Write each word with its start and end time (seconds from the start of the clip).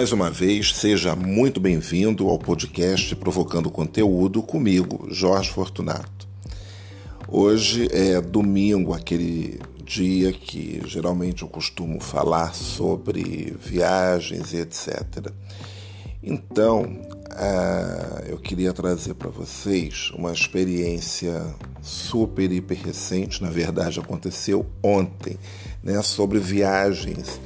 Mais 0.00 0.12
uma 0.12 0.30
vez, 0.30 0.74
seja 0.76 1.14
muito 1.14 1.60
bem-vindo 1.60 2.26
ao 2.26 2.38
podcast 2.38 3.14
Provocando 3.16 3.68
Conteúdo 3.68 4.42
comigo, 4.42 5.06
Jorge 5.10 5.50
Fortunato. 5.50 6.26
Hoje 7.28 7.86
é 7.92 8.18
domingo, 8.18 8.94
aquele 8.94 9.60
dia 9.84 10.32
que 10.32 10.80
geralmente 10.86 11.42
eu 11.42 11.48
costumo 11.48 12.00
falar 12.00 12.54
sobre 12.54 13.54
viagens 13.60 14.54
e 14.54 14.60
etc. 14.60 15.30
Então, 16.22 16.84
uh, 16.84 18.24
eu 18.26 18.38
queria 18.38 18.72
trazer 18.72 19.12
para 19.12 19.28
vocês 19.28 20.10
uma 20.14 20.32
experiência 20.32 21.44
super, 21.82 22.50
hiper 22.50 22.86
recente, 22.86 23.42
na 23.42 23.50
verdade 23.50 24.00
aconteceu 24.00 24.64
ontem, 24.82 25.36
né, 25.82 26.00
sobre 26.00 26.38
viagens 26.38 27.38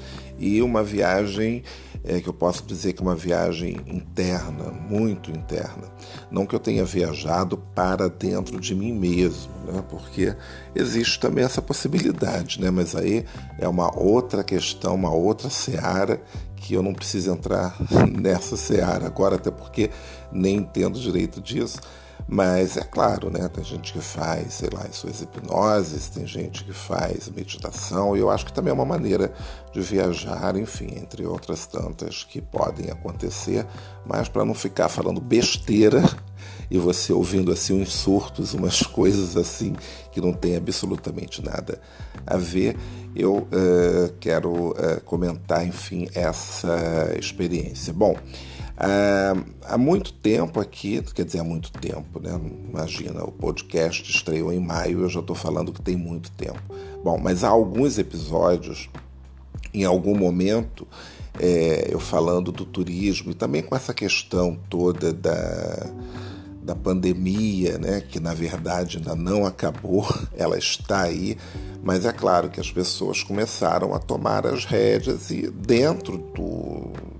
e 0.44 0.60
uma 0.60 0.82
viagem 0.82 1.62
é, 2.04 2.20
que 2.20 2.28
eu 2.28 2.34
posso 2.34 2.66
dizer 2.66 2.92
que 2.92 3.00
é 3.00 3.02
uma 3.02 3.16
viagem 3.16 3.80
interna, 3.86 4.70
muito 4.70 5.30
interna. 5.30 5.90
Não 6.30 6.44
que 6.44 6.54
eu 6.54 6.58
tenha 6.58 6.84
viajado 6.84 7.56
para 7.74 8.10
dentro 8.10 8.60
de 8.60 8.74
mim 8.74 8.92
mesmo, 8.92 9.50
né? 9.66 9.82
porque 9.88 10.36
existe 10.74 11.18
também 11.18 11.42
essa 11.42 11.62
possibilidade, 11.62 12.60
né? 12.60 12.70
mas 12.70 12.94
aí 12.94 13.24
é 13.58 13.66
uma 13.66 13.98
outra 13.98 14.44
questão, 14.44 14.94
uma 14.94 15.14
outra 15.14 15.48
seara 15.48 16.20
que 16.56 16.74
eu 16.74 16.82
não 16.82 16.92
preciso 16.92 17.32
entrar 17.32 17.74
nessa 18.12 18.54
seara 18.54 19.06
agora, 19.06 19.36
até 19.36 19.50
porque 19.50 19.90
nem 20.30 20.56
entendo 20.56 21.00
direito 21.00 21.40
disso. 21.40 21.78
Mas 22.26 22.76
é 22.76 22.82
claro, 22.82 23.30
né? 23.30 23.48
Tem 23.48 23.62
gente 23.62 23.92
que 23.92 24.00
faz, 24.00 24.54
sei 24.54 24.70
lá, 24.72 24.84
suas 24.90 25.20
hipnoses, 25.20 26.08
tem 26.08 26.26
gente 26.26 26.64
que 26.64 26.72
faz 26.72 27.28
meditação, 27.28 28.16
e 28.16 28.20
eu 28.20 28.30
acho 28.30 28.46
que 28.46 28.52
também 28.52 28.70
é 28.70 28.74
uma 28.74 28.84
maneira 28.84 29.32
de 29.72 29.80
viajar, 29.80 30.56
enfim, 30.56 30.94
entre 30.96 31.26
outras 31.26 31.66
tantas 31.66 32.24
que 32.24 32.40
podem 32.40 32.90
acontecer, 32.90 33.66
mas 34.06 34.28
para 34.28 34.44
não 34.44 34.54
ficar 34.54 34.88
falando 34.88 35.20
besteira 35.20 36.02
e 36.70 36.78
você 36.78 37.12
ouvindo 37.12 37.52
assim 37.52 37.80
uns 37.80 37.92
surtos, 37.92 38.54
umas 38.54 38.80
coisas 38.88 39.36
assim 39.36 39.74
que 40.10 40.20
não 40.20 40.32
tem 40.32 40.56
absolutamente 40.56 41.44
nada 41.44 41.78
a 42.26 42.38
ver, 42.38 42.76
eu 43.14 43.36
uh, 43.36 44.12
quero 44.18 44.70
uh, 44.70 45.00
comentar, 45.04 45.66
enfim, 45.66 46.08
essa 46.14 47.14
experiência. 47.18 47.92
Bom, 47.92 48.16
ah, 48.76 49.34
há 49.62 49.78
muito 49.78 50.12
tempo 50.12 50.58
aqui, 50.58 51.00
quer 51.14 51.24
dizer, 51.24 51.40
há 51.40 51.44
muito 51.44 51.70
tempo, 51.72 52.18
né? 52.20 52.38
Imagina, 52.68 53.22
o 53.22 53.30
podcast 53.30 54.10
estreou 54.10 54.52
em 54.52 54.58
maio 54.58 55.02
eu 55.02 55.08
já 55.08 55.20
estou 55.20 55.36
falando 55.36 55.72
que 55.72 55.80
tem 55.80 55.96
muito 55.96 56.30
tempo. 56.32 56.60
Bom, 57.02 57.18
mas 57.18 57.44
há 57.44 57.48
alguns 57.48 57.98
episódios, 57.98 58.88
em 59.72 59.84
algum 59.84 60.16
momento, 60.16 60.86
é, 61.38 61.88
eu 61.90 62.00
falando 62.00 62.50
do 62.50 62.64
turismo 62.64 63.30
e 63.30 63.34
também 63.34 63.62
com 63.62 63.76
essa 63.76 63.94
questão 63.94 64.58
toda 64.68 65.12
da, 65.12 65.90
da 66.62 66.74
pandemia, 66.74 67.78
né? 67.78 68.00
Que 68.00 68.18
na 68.18 68.34
verdade 68.34 68.96
ainda 68.96 69.14
não 69.14 69.46
acabou, 69.46 70.04
ela 70.36 70.58
está 70.58 71.02
aí, 71.02 71.38
mas 71.80 72.04
é 72.04 72.12
claro 72.12 72.50
que 72.50 72.58
as 72.58 72.72
pessoas 72.72 73.22
começaram 73.22 73.94
a 73.94 74.00
tomar 74.00 74.46
as 74.46 74.64
rédeas 74.64 75.30
e 75.30 75.48
dentro 75.48 76.18
do 76.18 77.13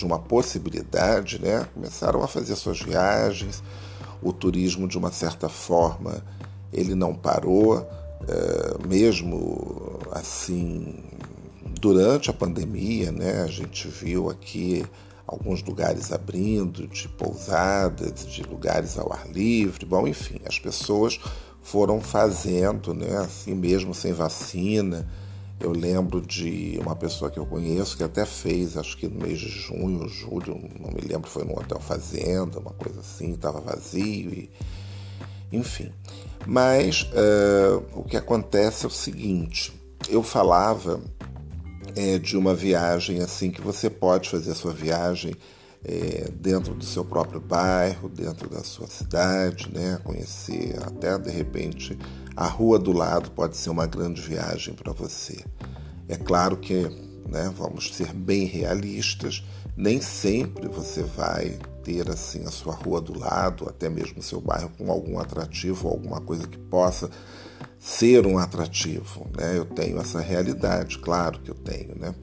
de 0.00 0.06
uma 0.06 0.18
possibilidade, 0.18 1.40
né? 1.40 1.66
começaram 1.74 2.22
a 2.22 2.28
fazer 2.28 2.56
suas 2.56 2.80
viagens, 2.80 3.62
o 4.22 4.32
turismo 4.32 4.88
de 4.88 4.96
uma 4.98 5.12
certa 5.12 5.48
forma 5.48 6.24
ele 6.72 6.94
não 6.94 7.14
parou, 7.14 7.86
é, 8.26 8.88
mesmo 8.88 9.98
assim 10.12 11.04
durante 11.80 12.30
a 12.30 12.32
pandemia, 12.32 13.10
né? 13.12 13.42
A 13.42 13.46
gente 13.46 13.88
viu 13.88 14.30
aqui 14.30 14.84
alguns 15.26 15.62
lugares 15.62 16.12
abrindo, 16.12 16.86
de 16.86 17.08
pousadas, 17.08 18.26
de 18.26 18.42
lugares 18.42 18.98
ao 18.98 19.12
ar 19.12 19.28
livre, 19.28 19.84
bom, 19.84 20.06
enfim, 20.06 20.40
as 20.46 20.58
pessoas 20.58 21.20
foram 21.62 22.00
fazendo, 22.00 22.94
né? 22.94 23.18
Assim 23.18 23.54
mesmo 23.54 23.94
sem 23.94 24.12
vacina 24.12 25.06
eu 25.60 25.72
lembro 25.72 26.20
de 26.20 26.78
uma 26.80 26.96
pessoa 26.96 27.30
que 27.30 27.38
eu 27.38 27.44
conheço 27.44 27.96
que 27.96 28.02
até 28.02 28.24
fez, 28.24 28.76
acho 28.76 28.96
que 28.96 29.06
no 29.06 29.20
mês 29.20 29.38
de 29.38 29.48
junho, 29.48 30.08
julho, 30.08 30.54
não 30.80 30.90
me 30.90 31.02
lembro, 31.02 31.28
foi 31.28 31.44
num 31.44 31.52
hotel 31.52 31.78
fazenda, 31.78 32.58
uma 32.58 32.72
coisa 32.72 33.00
assim, 33.00 33.32
estava 33.32 33.60
vazio 33.60 34.32
e 34.32 34.50
enfim. 35.52 35.92
Mas 36.46 37.02
uh, 37.02 37.84
o 37.92 38.04
que 38.04 38.16
acontece 38.16 38.84
é 38.84 38.88
o 38.88 38.90
seguinte: 38.90 39.72
eu 40.08 40.22
falava 40.22 41.00
é, 41.94 42.18
de 42.18 42.36
uma 42.36 42.54
viagem 42.54 43.20
assim 43.20 43.50
que 43.50 43.60
você 43.60 43.90
pode 43.90 44.30
fazer 44.30 44.52
a 44.52 44.54
sua 44.54 44.72
viagem 44.72 45.34
é, 45.84 46.30
dentro 46.34 46.74
do 46.74 46.84
seu 46.84 47.04
próprio 47.04 47.40
bairro, 47.40 48.08
dentro 48.08 48.48
da 48.48 48.62
sua 48.62 48.86
cidade, 48.86 49.70
né? 49.72 50.00
Conhecer 50.04 50.78
até 50.82 51.18
de 51.18 51.30
repente 51.30 51.98
a 52.36 52.46
rua 52.46 52.78
do 52.78 52.92
lado 52.92 53.30
pode 53.30 53.56
ser 53.56 53.70
uma 53.70 53.86
grande 53.86 54.20
viagem 54.20 54.74
para 54.74 54.92
você. 54.92 55.44
É 56.08 56.16
claro 56.16 56.56
que, 56.56 56.82
né, 57.28 57.52
vamos 57.56 57.94
ser 57.94 58.12
bem 58.12 58.44
realistas, 58.44 59.44
nem 59.76 60.00
sempre 60.00 60.68
você 60.68 61.02
vai 61.02 61.58
ter 61.82 62.08
assim 62.10 62.44
a 62.44 62.50
sua 62.50 62.74
rua 62.74 63.00
do 63.00 63.18
lado, 63.18 63.68
até 63.68 63.88
mesmo 63.88 64.22
seu 64.22 64.40
bairro 64.40 64.70
com 64.76 64.90
algum 64.90 65.18
atrativo, 65.18 65.88
alguma 65.88 66.20
coisa 66.20 66.46
que 66.46 66.58
possa 66.58 67.10
ser 67.78 68.26
um 68.26 68.38
atrativo, 68.38 69.26
né? 69.36 69.56
Eu 69.56 69.64
tenho 69.64 69.98
essa 69.98 70.20
realidade, 70.20 70.98
claro 70.98 71.40
que 71.40 71.50
eu 71.50 71.54
tenho, 71.54 71.98
né? 71.98 72.14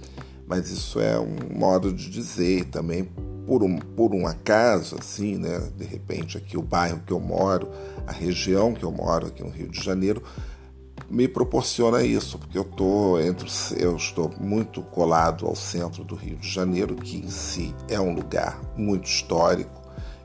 Mas 0.47 0.71
isso 0.71 0.99
é 0.99 1.19
um 1.19 1.35
modo 1.53 1.91
de 1.91 2.09
dizer 2.09 2.65
também 2.65 3.03
por 3.45 3.63
um, 3.63 3.77
por 3.77 4.13
um 4.13 4.25
acaso, 4.25 4.95
assim, 4.99 5.37
né, 5.37 5.59
de 5.75 5.85
repente 5.85 6.37
aqui 6.37 6.57
o 6.57 6.61
bairro 6.61 7.01
que 7.05 7.13
eu 7.13 7.19
moro, 7.19 7.69
a 8.05 8.11
região 8.11 8.73
que 8.73 8.83
eu 8.83 8.91
moro 8.91 9.27
aqui 9.27 9.43
no 9.43 9.49
Rio 9.49 9.69
de 9.69 9.83
Janeiro, 9.83 10.21
me 11.09 11.27
proporciona 11.27 12.03
isso, 12.03 12.37
porque 12.37 12.57
eu 12.57 12.65
tô 12.65 13.19
entre 13.19 13.47
eu 13.77 13.95
estou 13.95 14.29
muito 14.39 14.81
colado 14.81 15.45
ao 15.45 15.55
centro 15.55 16.03
do 16.03 16.15
Rio 16.15 16.37
de 16.37 16.49
Janeiro, 16.49 16.95
que 16.95 17.17
em 17.17 17.29
si 17.29 17.73
é 17.87 17.99
um 17.99 18.13
lugar 18.13 18.59
muito 18.75 19.05
histórico. 19.05 19.81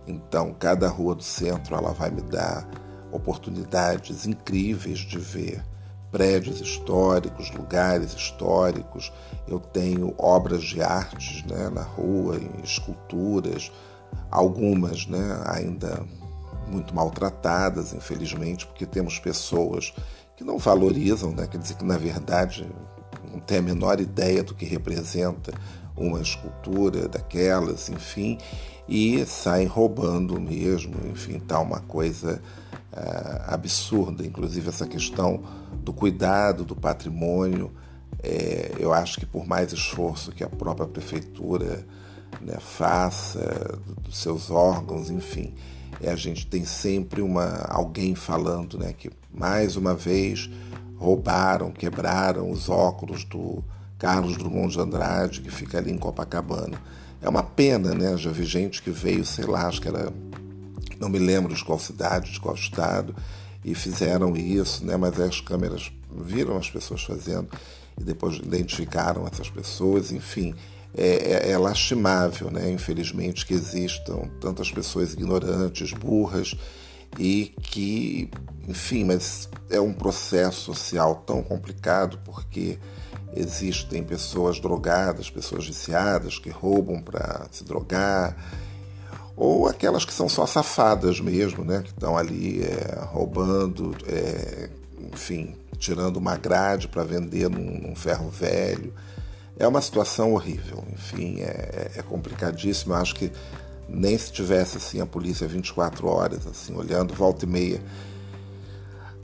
Então, 0.06 0.52
cada 0.58 0.88
rua 0.88 1.14
do 1.14 1.22
centro 1.22 1.76
ela 1.76 1.92
vai 1.92 2.10
me 2.10 2.22
dar 2.22 2.68
oportunidades 3.12 4.26
incríveis 4.26 4.98
de 4.98 5.18
ver 5.18 5.62
prédios 6.12 6.60
históricos, 6.60 7.50
lugares 7.50 8.12
históricos. 8.12 9.10
Eu 9.48 9.58
tenho 9.58 10.14
obras 10.18 10.62
de 10.62 10.82
artes 10.82 11.42
né, 11.44 11.70
na 11.70 11.82
rua, 11.82 12.38
esculturas, 12.62 13.72
algumas 14.30 15.06
né, 15.06 15.42
ainda 15.46 16.04
muito 16.68 16.94
maltratadas, 16.94 17.94
infelizmente, 17.94 18.66
porque 18.66 18.86
temos 18.86 19.18
pessoas 19.18 19.92
que 20.36 20.44
não 20.44 20.58
valorizam, 20.58 21.32
né, 21.32 21.46
quer 21.46 21.58
dizer 21.58 21.74
que 21.74 21.84
na 21.84 21.96
verdade 21.96 22.68
não 23.32 23.40
tem 23.40 23.58
a 23.58 23.62
menor 23.62 23.98
ideia 23.98 24.42
do 24.42 24.54
que 24.54 24.66
representa 24.66 25.52
uma 25.96 26.20
escultura 26.20 27.08
daquelas, 27.08 27.88
enfim, 27.88 28.38
e 28.88 29.24
saem 29.26 29.66
roubando 29.66 30.40
mesmo, 30.40 30.94
enfim, 31.10 31.38
tá 31.38 31.58
uma 31.58 31.80
coisa 31.80 32.40
uh, 32.92 33.52
absurda, 33.52 34.24
inclusive 34.26 34.68
essa 34.68 34.86
questão 34.86 35.42
do 35.82 35.92
cuidado 35.92 36.64
do 36.64 36.76
patrimônio. 36.76 37.72
É, 38.22 38.72
eu 38.78 38.92
acho 38.92 39.18
que 39.18 39.26
por 39.26 39.46
mais 39.46 39.72
esforço 39.72 40.30
que 40.32 40.44
a 40.44 40.48
própria 40.48 40.86
prefeitura 40.86 41.84
né, 42.40 42.56
faça, 42.60 43.78
dos 44.02 44.18
seus 44.18 44.50
órgãos, 44.50 45.10
enfim, 45.10 45.54
é, 46.00 46.10
a 46.10 46.16
gente 46.16 46.46
tem 46.46 46.64
sempre 46.64 47.20
uma, 47.20 47.64
alguém 47.68 48.14
falando 48.14 48.78
né, 48.78 48.92
que 48.92 49.10
mais 49.32 49.76
uma 49.76 49.94
vez 49.94 50.48
roubaram, 50.96 51.72
quebraram 51.72 52.50
os 52.50 52.68
óculos 52.68 53.24
do 53.24 53.62
Carlos 53.98 54.36
Drummond 54.36 54.72
de 54.72 54.80
Andrade, 54.80 55.40
que 55.40 55.50
fica 55.50 55.78
ali 55.78 55.90
em 55.90 55.98
Copacabana. 55.98 56.80
É 57.20 57.28
uma 57.28 57.42
pena, 57.42 57.94
né? 57.94 58.16
Já 58.16 58.30
vi 58.30 58.44
gente 58.44 58.82
que 58.82 58.90
veio, 58.90 59.24
sei 59.24 59.44
lá, 59.44 59.66
acho 59.66 59.80
que 59.80 59.86
era, 59.86 60.12
não 61.02 61.08
me 61.08 61.18
lembro 61.18 61.52
de 61.52 61.64
qual 61.64 61.80
cidade, 61.80 62.30
de 62.30 62.38
qual 62.38 62.54
estado, 62.54 63.14
e 63.64 63.74
fizeram 63.74 64.36
isso, 64.36 64.86
né? 64.86 64.96
Mas 64.96 65.18
as 65.18 65.40
câmeras 65.40 65.90
viram 66.16 66.56
as 66.56 66.70
pessoas 66.70 67.02
fazendo 67.02 67.48
e 68.00 68.04
depois 68.04 68.36
identificaram 68.36 69.26
essas 69.26 69.50
pessoas, 69.50 70.12
enfim. 70.12 70.54
É, 70.94 71.48
é, 71.48 71.50
é 71.52 71.58
lastimável, 71.58 72.50
né? 72.50 72.70
infelizmente, 72.70 73.46
que 73.46 73.54
existam 73.54 74.28
tantas 74.40 74.70
pessoas 74.70 75.14
ignorantes, 75.14 75.90
burras, 75.92 76.54
e 77.18 77.52
que, 77.62 78.30
enfim, 78.68 79.04
mas 79.04 79.48
é 79.70 79.80
um 79.80 79.92
processo 79.92 80.60
social 80.60 81.24
tão 81.26 81.42
complicado 81.42 82.18
porque 82.24 82.78
existem 83.34 84.04
pessoas 84.04 84.60
drogadas, 84.60 85.30
pessoas 85.30 85.66
viciadas 85.66 86.38
que 86.38 86.50
roubam 86.50 87.00
para 87.02 87.46
se 87.50 87.64
drogar, 87.64 88.36
ou 89.42 89.66
aquelas 89.66 90.04
que 90.04 90.14
são 90.14 90.28
só 90.28 90.46
safadas 90.46 91.18
mesmo, 91.18 91.64
né, 91.64 91.82
que 91.82 91.90
estão 91.90 92.16
ali 92.16 92.62
é, 92.62 93.00
roubando, 93.06 93.92
é, 94.06 94.70
enfim, 95.12 95.56
tirando 95.78 96.16
uma 96.16 96.36
grade 96.36 96.86
para 96.86 97.02
vender 97.02 97.50
num, 97.50 97.88
num, 97.88 97.96
ferro 97.96 98.30
velho. 98.30 98.94
É 99.58 99.66
uma 99.66 99.82
situação 99.82 100.32
horrível, 100.34 100.84
enfim, 100.92 101.40
é, 101.40 101.90
é 101.96 102.02
complicadíssimo. 102.02 102.94
Eu 102.94 102.98
acho 102.98 103.16
que 103.16 103.32
nem 103.88 104.16
se 104.16 104.30
tivesse 104.30 104.76
assim 104.76 105.00
a 105.00 105.06
polícia 105.06 105.48
24 105.48 106.06
horas, 106.06 106.46
assim, 106.46 106.76
olhando 106.76 107.12
volta 107.12 107.44
e 107.44 107.48
meia. 107.48 107.82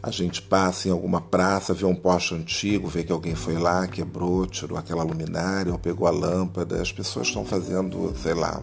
A 0.03 0.11
gente 0.11 0.43
passa 0.43 0.89
em 0.89 0.91
alguma 0.91 1.21
praça, 1.21 1.73
vê 1.73 1.85
um 1.85 1.95
poste 1.95 2.35
antigo, 2.35 2.89
vê 2.89 3.05
que 3.05 3.13
alguém 3.13 3.37
foi 3.37 3.57
lá, 3.57 3.87
quebrou, 3.87 4.47
tirou 4.47 4.77
aquela 4.77 5.05
luminária 5.05 5.71
ou 5.71 5.79
pegou 5.79 6.09
a 6.09 6.11
lâmpada. 6.11 6.83
As 6.83 6.91
pessoas 6.91 7.29
estão 7.29 7.45
fazendo, 7.45 8.13
sei 8.21 8.35
lá, 8.35 8.61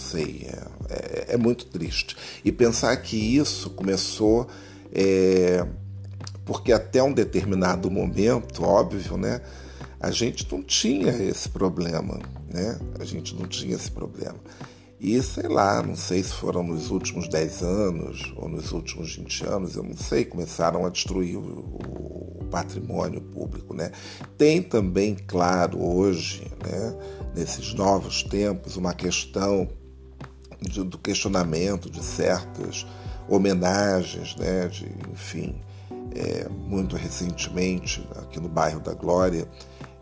sei, 0.00 0.48
é, 0.48 0.94
é, 0.94 1.34
é 1.34 1.36
muito 1.36 1.66
triste. 1.66 2.16
E 2.44 2.50
pensar 2.50 2.96
que 2.96 3.16
isso 3.16 3.70
começou 3.70 4.48
é, 4.92 5.64
porque 6.44 6.72
até 6.72 7.00
um 7.02 7.12
determinado 7.12 7.88
momento, 7.90 8.64
óbvio, 8.64 9.16
né, 9.16 9.40
a 10.00 10.10
gente 10.10 10.46
não 10.50 10.62
tinha 10.62 11.12
esse 11.12 11.48
problema, 11.48 12.18
né? 12.52 12.78
A 12.98 13.04
gente 13.04 13.34
não 13.34 13.46
tinha 13.46 13.76
esse 13.76 13.90
problema. 13.90 14.38
E 14.98 15.22
sei 15.22 15.48
lá, 15.48 15.82
não 15.82 15.94
sei 15.94 16.22
se 16.22 16.32
foram 16.32 16.62
nos 16.62 16.90
últimos 16.90 17.28
10 17.28 17.62
anos 17.62 18.34
ou 18.36 18.48
nos 18.48 18.72
últimos 18.72 19.14
20 19.14 19.46
anos, 19.46 19.76
eu 19.76 19.82
não 19.82 19.96
sei, 19.96 20.24
começaram 20.24 20.84
a 20.84 20.90
destruir 20.90 21.36
o, 21.36 21.40
o 21.40 22.44
patrimônio 22.50 23.20
público. 23.20 23.72
Né? 23.72 23.92
Tem 24.36 24.62
também, 24.62 25.14
claro, 25.14 25.82
hoje, 25.82 26.50
né, 26.66 26.96
nesses 27.34 27.72
novos 27.74 28.22
tempos, 28.22 28.76
uma 28.76 28.92
questão 28.92 29.68
de, 30.60 30.82
do 30.82 30.98
questionamento 30.98 31.90
de 31.90 32.02
certas 32.02 32.86
homenagens, 33.28 34.36
né, 34.36 34.68
de, 34.68 34.86
enfim, 35.12 35.60
é, 36.14 36.48
muito 36.48 36.96
recentemente, 36.96 38.06
aqui 38.16 38.40
no 38.40 38.48
bairro 38.48 38.80
da 38.80 38.92
Glória, 38.92 39.48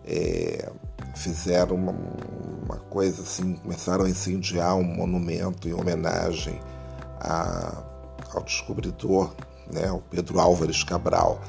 é, 0.05 0.71
fizeram 1.15 1.77
uma, 1.77 1.95
uma, 2.65 2.77
coisa 2.77 3.23
assim, 3.23 3.57
começaram 3.57 4.07
a 4.07 4.11
incendiar 4.11 4.75
um 4.77 4.85
monumento 4.85 5.69
em 5.69 5.75
homenagem 5.75 6.59
a, 7.21 7.83
ao 8.33 8.43
descobridor, 8.43 9.35
né, 9.71 9.91
o 9.93 9.99
Pedro 9.99 10.41
Álvares 10.41 10.83
Cabral. 10.83 11.41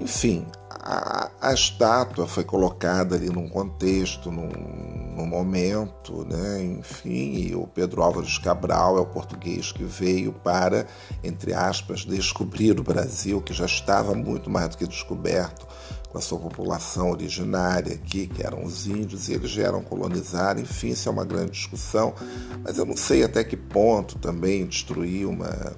Enfim, 0.00 0.46
a, 0.70 1.30
a, 1.42 1.52
estátua 1.52 2.26
foi 2.26 2.42
colocada 2.42 3.14
ali 3.14 3.28
num 3.28 3.46
contexto, 3.46 4.32
num, 4.32 4.48
num, 4.48 5.26
momento, 5.26 6.24
né? 6.24 6.62
enfim, 6.62 7.54
o 7.54 7.66
Pedro 7.66 8.02
Álvares 8.02 8.38
Cabral 8.38 8.96
é 8.96 9.00
o 9.00 9.06
português 9.06 9.72
que 9.72 9.84
veio 9.84 10.32
para, 10.32 10.86
entre 11.22 11.52
aspas, 11.52 12.06
descobrir 12.06 12.80
o 12.80 12.82
Brasil, 12.82 13.42
que 13.42 13.52
já 13.52 13.66
estava 13.66 14.14
muito 14.14 14.48
mais 14.48 14.70
do 14.70 14.78
que 14.78 14.86
descoberto 14.86 15.66
com 16.08 16.16
a 16.16 16.20
sua 16.20 16.38
população 16.38 17.10
originária 17.10 17.94
aqui, 17.94 18.26
que 18.26 18.42
eram 18.42 18.64
os 18.64 18.86
índios, 18.86 19.28
e 19.28 19.34
eles 19.34 19.54
vieram 19.54 19.82
colonizar, 19.82 20.58
enfim, 20.58 20.88
isso 20.88 21.10
é 21.10 21.12
uma 21.12 21.26
grande 21.26 21.52
discussão, 21.52 22.14
mas 22.64 22.78
eu 22.78 22.86
não 22.86 22.96
sei 22.96 23.22
até 23.22 23.44
que 23.44 23.56
ponto 23.56 24.18
também 24.18 24.66
destruir 24.66 25.26
uma, 25.26 25.76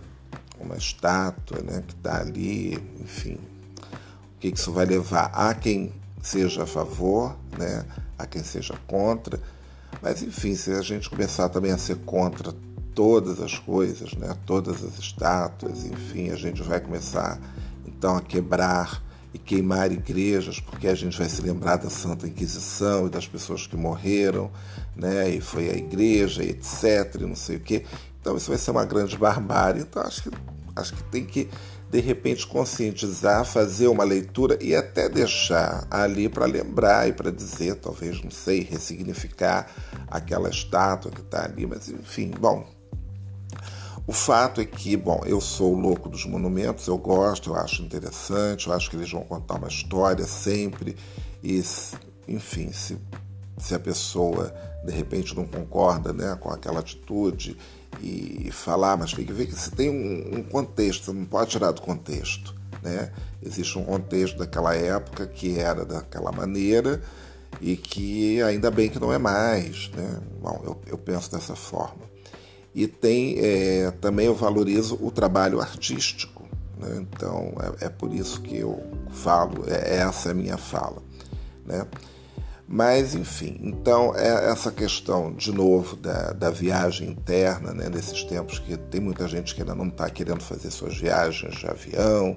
uma 0.60 0.76
estátua 0.76 1.60
né, 1.60 1.82
que 1.86 1.92
está 1.92 2.20
ali, 2.20 2.78
enfim, 3.00 3.36
que 4.50 4.60
isso 4.60 4.72
vai 4.72 4.84
levar 4.84 5.30
a 5.32 5.54
quem 5.54 5.92
seja 6.20 6.64
a 6.64 6.66
favor, 6.66 7.36
né, 7.56 7.84
a 8.18 8.26
quem 8.26 8.42
seja 8.42 8.74
contra, 8.88 9.38
mas 10.02 10.20
enfim, 10.22 10.56
se 10.56 10.72
a 10.72 10.82
gente 10.82 11.08
começar 11.08 11.48
também 11.48 11.70
a 11.70 11.78
ser 11.78 11.96
contra 11.98 12.52
todas 12.92 13.40
as 13.40 13.58
coisas, 13.58 14.14
né, 14.14 14.36
todas 14.44 14.84
as 14.84 14.98
estátuas, 14.98 15.84
enfim, 15.84 16.30
a 16.30 16.36
gente 16.36 16.60
vai 16.62 16.80
começar 16.80 17.38
então 17.86 18.16
a 18.16 18.20
quebrar 18.20 19.00
e 19.32 19.38
queimar 19.38 19.92
igrejas, 19.92 20.58
porque 20.58 20.88
a 20.88 20.94
gente 20.94 21.16
vai 21.16 21.28
se 21.28 21.40
lembrar 21.40 21.76
da 21.76 21.88
Santa 21.88 22.26
Inquisição 22.26 23.06
e 23.06 23.10
das 23.10 23.26
pessoas 23.26 23.66
que 23.66 23.76
morreram, 23.76 24.50
né? 24.94 25.30
E 25.30 25.40
foi 25.40 25.70
a 25.70 25.74
igreja, 25.74 26.44
etc, 26.44 27.14
e 27.18 27.24
não 27.24 27.34
sei 27.34 27.56
o 27.56 27.60
quê. 27.60 27.86
Então 28.20 28.36
isso 28.36 28.50
vai 28.50 28.58
ser 28.58 28.72
uma 28.72 28.84
grande 28.84 29.16
barbárie. 29.16 29.80
Então 29.80 30.02
acho 30.02 30.24
que 30.24 30.30
acho 30.76 30.94
que 30.94 31.02
tem 31.04 31.24
que 31.24 31.48
de 31.92 32.00
repente 32.00 32.46
conscientizar, 32.46 33.44
fazer 33.44 33.86
uma 33.86 34.02
leitura 34.02 34.56
e 34.62 34.74
até 34.74 35.10
deixar 35.10 35.86
ali 35.90 36.26
para 36.26 36.46
lembrar 36.46 37.06
e 37.06 37.12
para 37.12 37.30
dizer, 37.30 37.74
talvez, 37.74 38.22
não 38.24 38.30
sei, 38.30 38.62
ressignificar 38.62 39.70
aquela 40.08 40.48
estátua 40.48 41.12
que 41.12 41.20
está 41.20 41.44
ali, 41.44 41.66
mas 41.66 41.90
enfim, 41.90 42.30
bom, 42.30 42.66
o 44.06 44.12
fato 44.12 44.62
é 44.62 44.64
que, 44.64 44.96
bom, 44.96 45.20
eu 45.26 45.38
sou 45.38 45.74
louco 45.74 46.08
dos 46.08 46.24
monumentos, 46.24 46.86
eu 46.86 46.96
gosto, 46.96 47.50
eu 47.50 47.56
acho 47.56 47.82
interessante, 47.82 48.68
eu 48.68 48.72
acho 48.72 48.88
que 48.88 48.96
eles 48.96 49.12
vão 49.12 49.22
contar 49.24 49.56
uma 49.56 49.68
história 49.68 50.24
sempre. 50.24 50.96
E, 51.42 51.62
enfim, 52.26 52.72
se, 52.72 52.96
se 53.58 53.74
a 53.74 53.78
pessoa 53.78 54.52
de 54.82 54.92
repente 54.92 55.36
não 55.36 55.44
concorda 55.44 56.12
né, 56.12 56.36
com 56.40 56.50
aquela 56.50 56.80
atitude 56.80 57.56
e 58.00 58.50
falar, 58.52 58.96
mas 58.96 59.12
tem 59.12 59.24
que 59.24 59.32
ver 59.32 59.46
que 59.46 59.54
se 59.54 59.70
tem 59.70 59.90
um, 59.90 60.38
um 60.38 60.42
contexto, 60.42 61.06
você 61.06 61.12
não 61.12 61.24
pode 61.24 61.50
tirar 61.50 61.72
do 61.72 61.80
contexto. 61.82 62.54
Né? 62.82 63.10
Existe 63.42 63.78
um 63.78 63.84
contexto 63.84 64.38
daquela 64.38 64.74
época 64.74 65.26
que 65.26 65.58
era 65.58 65.84
daquela 65.84 66.32
maneira 66.32 67.00
e 67.60 67.76
que 67.76 68.42
ainda 68.42 68.70
bem 68.70 68.88
que 68.88 68.98
não 68.98 69.12
é 69.12 69.18
mais. 69.18 69.90
Né? 69.90 70.20
Bom, 70.40 70.60
eu, 70.64 70.80
eu 70.86 70.98
penso 70.98 71.30
dessa 71.30 71.54
forma. 71.54 72.10
E 72.74 72.86
tem 72.86 73.36
é, 73.38 73.90
também 74.00 74.26
eu 74.26 74.34
valorizo 74.34 74.98
o 75.00 75.10
trabalho 75.10 75.60
artístico. 75.60 76.42
Né? 76.78 77.02
Então 77.02 77.52
é, 77.80 77.86
é, 77.86 77.88
por 77.88 78.12
isso 78.12 78.40
que 78.40 78.56
eu 78.56 78.82
falo, 79.10 79.64
é, 79.68 79.98
essa 79.98 80.30
é 80.30 80.32
a 80.32 80.34
minha 80.34 80.56
fala. 80.56 81.02
Né? 81.64 81.86
Mas, 82.74 83.14
enfim, 83.14 83.58
então 83.60 84.14
é 84.16 84.50
essa 84.50 84.72
questão, 84.72 85.30
de 85.34 85.52
novo, 85.52 85.94
da, 85.94 86.32
da 86.32 86.48
viagem 86.48 87.10
interna, 87.10 87.74
né, 87.74 87.90
nesses 87.90 88.24
tempos 88.24 88.58
que 88.58 88.78
tem 88.78 88.98
muita 88.98 89.28
gente 89.28 89.54
que 89.54 89.60
ainda 89.60 89.74
não 89.74 89.88
está 89.88 90.08
querendo 90.08 90.40
fazer 90.40 90.70
suas 90.70 90.96
viagens 90.96 91.54
de 91.54 91.66
avião, 91.66 92.34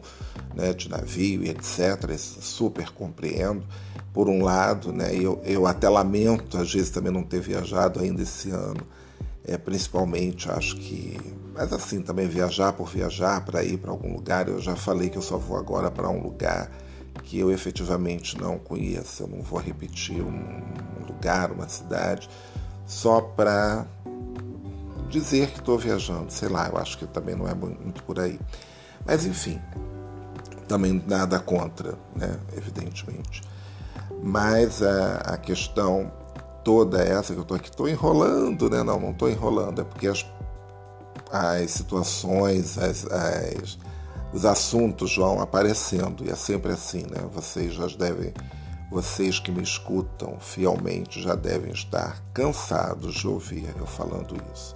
né, 0.53 0.73
de 0.73 0.89
navio 0.89 1.41
e 1.41 1.49
etc. 1.49 2.17
Super 2.17 2.89
compreendo. 2.89 3.63
Por 4.11 4.27
um 4.27 4.43
lado, 4.43 4.91
né, 4.91 5.15
eu, 5.15 5.41
eu 5.45 5.65
até 5.65 5.87
lamento, 5.87 6.57
às 6.57 6.73
vezes, 6.73 6.89
também 6.89 7.13
não 7.13 7.23
ter 7.23 7.39
viajado 7.39 8.01
ainda 8.01 8.21
esse 8.21 8.49
ano, 8.49 8.85
é, 9.45 9.57
principalmente, 9.57 10.51
acho 10.51 10.75
que. 10.75 11.17
Mas 11.53 11.71
assim, 11.71 12.01
também 12.01 12.27
viajar 12.27 12.73
por 12.73 12.89
viajar 12.89 13.39
para 13.45 13.63
ir 13.63 13.77
para 13.77 13.89
algum 13.89 14.13
lugar. 14.13 14.49
Eu 14.49 14.59
já 14.59 14.75
falei 14.75 15.09
que 15.09 15.17
eu 15.17 15.21
só 15.21 15.37
vou 15.37 15.55
agora 15.55 15.89
para 15.89 16.09
um 16.09 16.21
lugar 16.21 16.69
que 17.23 17.39
eu 17.39 17.51
efetivamente 17.51 18.37
não 18.39 18.57
conheço. 18.57 19.23
Eu 19.23 19.27
não 19.27 19.41
vou 19.41 19.59
repetir 19.59 20.21
um 20.21 20.63
lugar, 21.07 21.51
uma 21.51 21.67
cidade, 21.67 22.29
só 22.85 23.21
para 23.21 23.85
dizer 25.09 25.49
que 25.51 25.59
estou 25.59 25.77
viajando. 25.77 26.31
Sei 26.31 26.49
lá, 26.49 26.67
eu 26.67 26.77
acho 26.77 26.97
que 26.97 27.07
também 27.07 27.35
não 27.35 27.47
é 27.47 27.53
muito 27.53 28.03
por 28.03 28.19
aí. 28.19 28.39
Mas 29.05 29.25
enfim, 29.25 29.61
também 30.67 31.03
nada 31.07 31.39
contra, 31.39 31.97
né? 32.15 32.39
Evidentemente. 32.55 33.41
Mas 34.23 34.81
a, 34.81 35.17
a 35.17 35.37
questão 35.37 36.11
toda 36.63 37.01
essa 37.03 37.31
que 37.31 37.39
eu 37.39 37.43
estou 37.43 37.55
aqui, 37.55 37.69
estou 37.69 37.87
enrolando, 37.87 38.69
né? 38.69 38.81
Não, 38.81 38.99
não 38.99 39.11
estou 39.11 39.29
enrolando, 39.29 39.81
é 39.81 39.83
porque 39.83 40.07
as, 40.07 40.25
as 41.31 41.69
situações, 41.71 42.77
as, 42.77 43.05
as, 43.05 43.77
os 44.33 44.45
assuntos 44.45 45.15
vão 45.15 45.41
aparecendo 45.41 46.25
e 46.25 46.29
é 46.29 46.35
sempre 46.35 46.71
assim, 46.71 47.03
né? 47.03 47.27
Vocês 47.31 47.73
já 47.73 47.87
devem, 47.87 48.33
vocês 48.91 49.39
que 49.39 49.51
me 49.51 49.63
escutam 49.63 50.39
fielmente 50.39 51.21
já 51.21 51.35
devem 51.35 51.71
estar 51.71 52.21
cansados 52.33 53.15
de 53.15 53.27
ouvir 53.27 53.73
eu 53.77 53.85
falando 53.85 54.35
isso. 54.53 54.75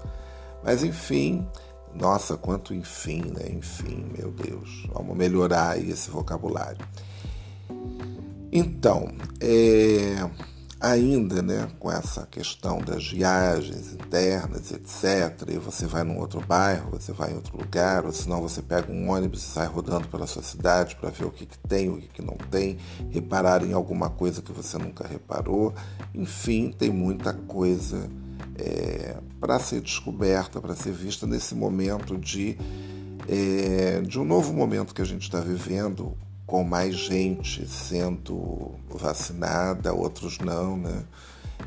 Mas 0.63 0.83
enfim, 0.83 1.47
nossa, 1.93 2.37
quanto 2.37 2.73
enfim, 2.73 3.21
né? 3.21 3.49
Enfim, 3.51 4.09
meu 4.17 4.31
Deus, 4.31 4.87
vamos 4.93 5.15
melhorar 5.15 5.77
esse 5.77 6.09
vocabulário. 6.09 6.85
Então, 8.51 9.09
é 9.39 10.27
ainda 10.79 11.41
né, 11.41 11.69
com 11.77 11.91
essa 11.91 12.25
questão 12.25 12.79
das 12.79 13.05
viagens 13.07 13.93
internas, 13.93 14.71
etc., 14.71 15.49
e 15.49 15.57
você 15.57 15.85
vai 15.85 16.03
num 16.03 16.17
outro 16.17 16.39
bairro, 16.39 16.91
você 16.91 17.11
vai 17.11 17.31
em 17.31 17.35
outro 17.35 17.57
lugar, 17.57 18.05
ou 18.05 18.13
senão 18.13 18.41
você 18.41 18.61
pega 18.61 18.91
um 18.91 19.09
ônibus 19.09 19.43
e 19.43 19.47
sai 19.47 19.67
rodando 19.67 20.07
pela 20.07 20.25
sua 20.25 20.41
cidade 20.41 20.95
para 20.95 21.09
ver 21.09 21.25
o 21.25 21.31
que, 21.31 21.45
que 21.45 21.57
tem, 21.57 21.89
o 21.89 21.97
que, 21.97 22.07
que 22.07 22.21
não 22.21 22.37
tem, 22.49 22.77
reparar 23.09 23.63
em 23.63 23.73
alguma 23.73 24.09
coisa 24.09 24.41
que 24.41 24.53
você 24.53 24.77
nunca 24.77 25.05
reparou. 25.05 25.73
Enfim, 26.13 26.71
tem 26.71 26.89
muita 26.89 27.33
coisa 27.33 28.09
é, 28.57 29.17
para 29.39 29.59
ser 29.59 29.81
descoberta, 29.81 30.61
para 30.61 30.75
ser 30.75 30.93
vista 30.93 31.27
nesse 31.27 31.55
momento 31.55 32.17
de, 32.17 32.57
é, 33.27 34.01
de 34.01 34.17
um 34.17 34.23
novo 34.23 34.53
momento 34.53 34.93
que 34.93 35.01
a 35.01 35.05
gente 35.05 35.23
está 35.23 35.41
vivendo, 35.41 36.17
com 36.49 36.63
mais 36.63 36.95
gente 36.95 37.67
sendo 37.67 38.71
vacinada, 38.89 39.93
outros 39.93 40.39
não, 40.39 40.75
né? 40.75 41.03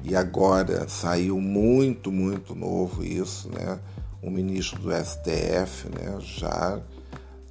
E 0.03 0.17
agora 0.17 0.89
saiu 0.89 1.41
muito, 1.41 2.11
muito 2.11 2.53
novo 2.53 3.05
isso, 3.05 3.49
né? 3.49 3.79
O 4.21 4.29
ministro 4.29 4.81
do 4.81 4.91
STF, 4.91 5.89
né, 5.89 6.19
já 6.21 6.81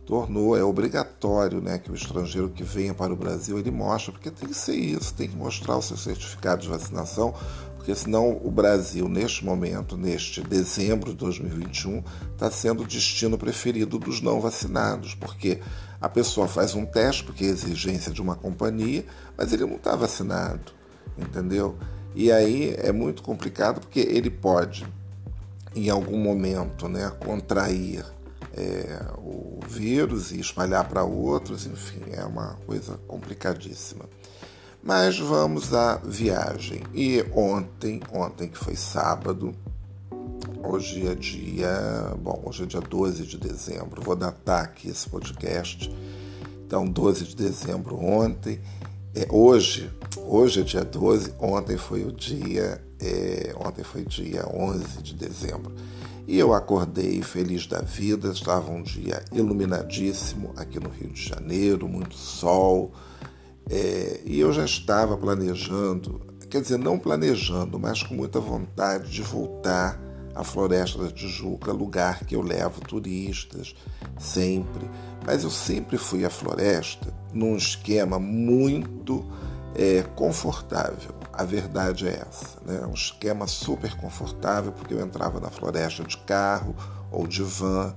tornou 0.05 0.57
é 0.57 0.63
obrigatório, 0.63 1.61
né, 1.61 1.77
que 1.77 1.89
o 1.91 1.95
estrangeiro 1.95 2.49
que 2.49 2.63
venha 2.63 2.93
para 2.93 3.13
o 3.13 3.15
Brasil 3.15 3.57
ele 3.57 3.71
mostre, 3.71 4.11
porque 4.11 4.29
tem 4.29 4.49
que 4.49 4.55
ser 4.55 4.75
isso, 4.75 5.13
tem 5.13 5.29
que 5.29 5.35
mostrar 5.35 5.77
o 5.77 5.81
seu 5.81 5.95
certificado 5.95 6.61
de 6.61 6.67
vacinação, 6.67 7.33
porque 7.77 7.95
senão 7.95 8.39
o 8.43 8.51
Brasil, 8.51 9.07
neste 9.07 9.45
momento, 9.45 9.95
neste 9.95 10.41
dezembro 10.41 11.11
de 11.11 11.17
2021, 11.17 12.03
está 12.33 12.51
sendo 12.51 12.83
o 12.83 12.87
destino 12.87 13.37
preferido 13.37 13.97
dos 13.97 14.21
não 14.21 14.41
vacinados, 14.41 15.15
porque 15.15 15.59
a 16.01 16.09
pessoa 16.09 16.47
faz 16.47 16.73
um 16.73 16.85
teste, 16.85 17.23
porque 17.23 17.45
é 17.45 17.47
exigência 17.47 18.11
de 18.11 18.21
uma 18.21 18.35
companhia, 18.35 19.05
mas 19.37 19.53
ele 19.53 19.65
não 19.65 19.75
está 19.75 19.95
vacinado, 19.95 20.71
entendeu? 21.17 21.77
E 22.15 22.31
aí 22.31 22.75
é 22.77 22.91
muito 22.91 23.21
complicado, 23.21 23.79
porque 23.79 23.99
ele 23.99 24.29
pode, 24.29 24.85
em 25.75 25.89
algum 25.89 26.17
momento, 26.17 26.89
né, 26.89 27.11
contrair 27.19 28.03
é, 28.53 28.99
o 29.19 29.59
vírus 29.67 30.31
e 30.31 30.39
espalhar 30.39 30.87
para 30.89 31.03
outros, 31.03 31.65
enfim, 31.65 32.01
é 32.11 32.23
uma 32.25 32.55
coisa 32.65 32.97
complicadíssima. 33.07 34.05
Mas 34.83 35.19
vamos 35.19 35.73
à 35.73 35.97
viagem. 35.97 36.81
E 36.93 37.23
ontem, 37.33 38.01
ontem 38.11 38.49
que 38.49 38.57
foi 38.57 38.75
sábado, 38.75 39.55
hoje 40.63 41.07
é 41.07 41.15
dia, 41.15 42.15
bom, 42.19 42.41
hoje 42.45 42.63
é 42.63 42.65
dia 42.65 42.81
12 42.81 43.25
de 43.25 43.37
dezembro. 43.37 44.01
Vou 44.01 44.15
datar 44.15 44.63
aqui 44.63 44.89
esse 44.89 45.09
podcast. 45.09 45.93
Então, 46.65 46.85
12 46.85 47.25
de 47.25 47.35
dezembro 47.35 47.97
ontem. 47.97 48.59
É, 49.13 49.27
hoje, 49.29 49.91
hoje 50.17 50.61
é 50.61 50.63
dia 50.63 50.85
12, 50.85 51.33
ontem 51.39 51.75
foi 51.75 52.05
o 52.05 52.13
dia, 52.13 52.81
é, 52.99 53.53
ontem 53.57 53.83
foi 53.83 54.05
dia 54.05 54.47
11 54.47 55.01
de 55.01 55.13
dezembro. 55.15 55.73
E 56.27 56.39
eu 56.39 56.53
acordei 56.53 57.21
feliz 57.21 57.67
da 57.67 57.81
vida, 57.81 58.29
estava 58.29 58.71
um 58.71 58.81
dia 58.81 59.21
iluminadíssimo 59.33 60.53
aqui 60.55 60.79
no 60.79 60.89
Rio 60.89 61.09
de 61.09 61.21
Janeiro, 61.21 61.89
muito 61.89 62.15
sol, 62.15 62.93
é, 63.69 64.21
e 64.25 64.39
eu 64.39 64.53
já 64.53 64.63
estava 64.63 65.17
planejando, 65.17 66.21
quer 66.49 66.61
dizer, 66.61 66.77
não 66.77 66.97
planejando, 66.97 67.77
mas 67.77 68.01
com 68.03 68.13
muita 68.13 68.39
vontade 68.39 69.11
de 69.11 69.21
voltar 69.21 69.99
à 70.35 70.43
Floresta 70.43 71.03
da 71.03 71.11
Tijuca, 71.11 71.71
lugar 71.71 72.25
que 72.25 72.35
eu 72.35 72.41
levo 72.41 72.81
turistas 72.81 73.75
sempre. 74.19 74.89
Mas 75.25 75.43
eu 75.43 75.49
sempre 75.49 75.97
fui 75.97 76.25
à 76.25 76.29
floresta 76.29 77.13
num 77.33 77.55
esquema 77.55 78.19
muito 78.19 79.25
é, 79.75 80.03
confortável. 80.15 81.15
A 81.33 81.43
verdade 81.43 82.07
é 82.07 82.25
essa, 82.27 82.59
né? 82.65 82.85
Um 82.85 82.93
esquema 82.93 83.47
super 83.47 83.95
confortável, 83.95 84.71
porque 84.71 84.93
eu 84.93 84.99
entrava 84.99 85.39
na 85.39 85.49
floresta 85.49 86.03
de 86.03 86.17
carro 86.17 86.75
ou 87.11 87.25
de 87.27 87.43
van. 87.43 87.95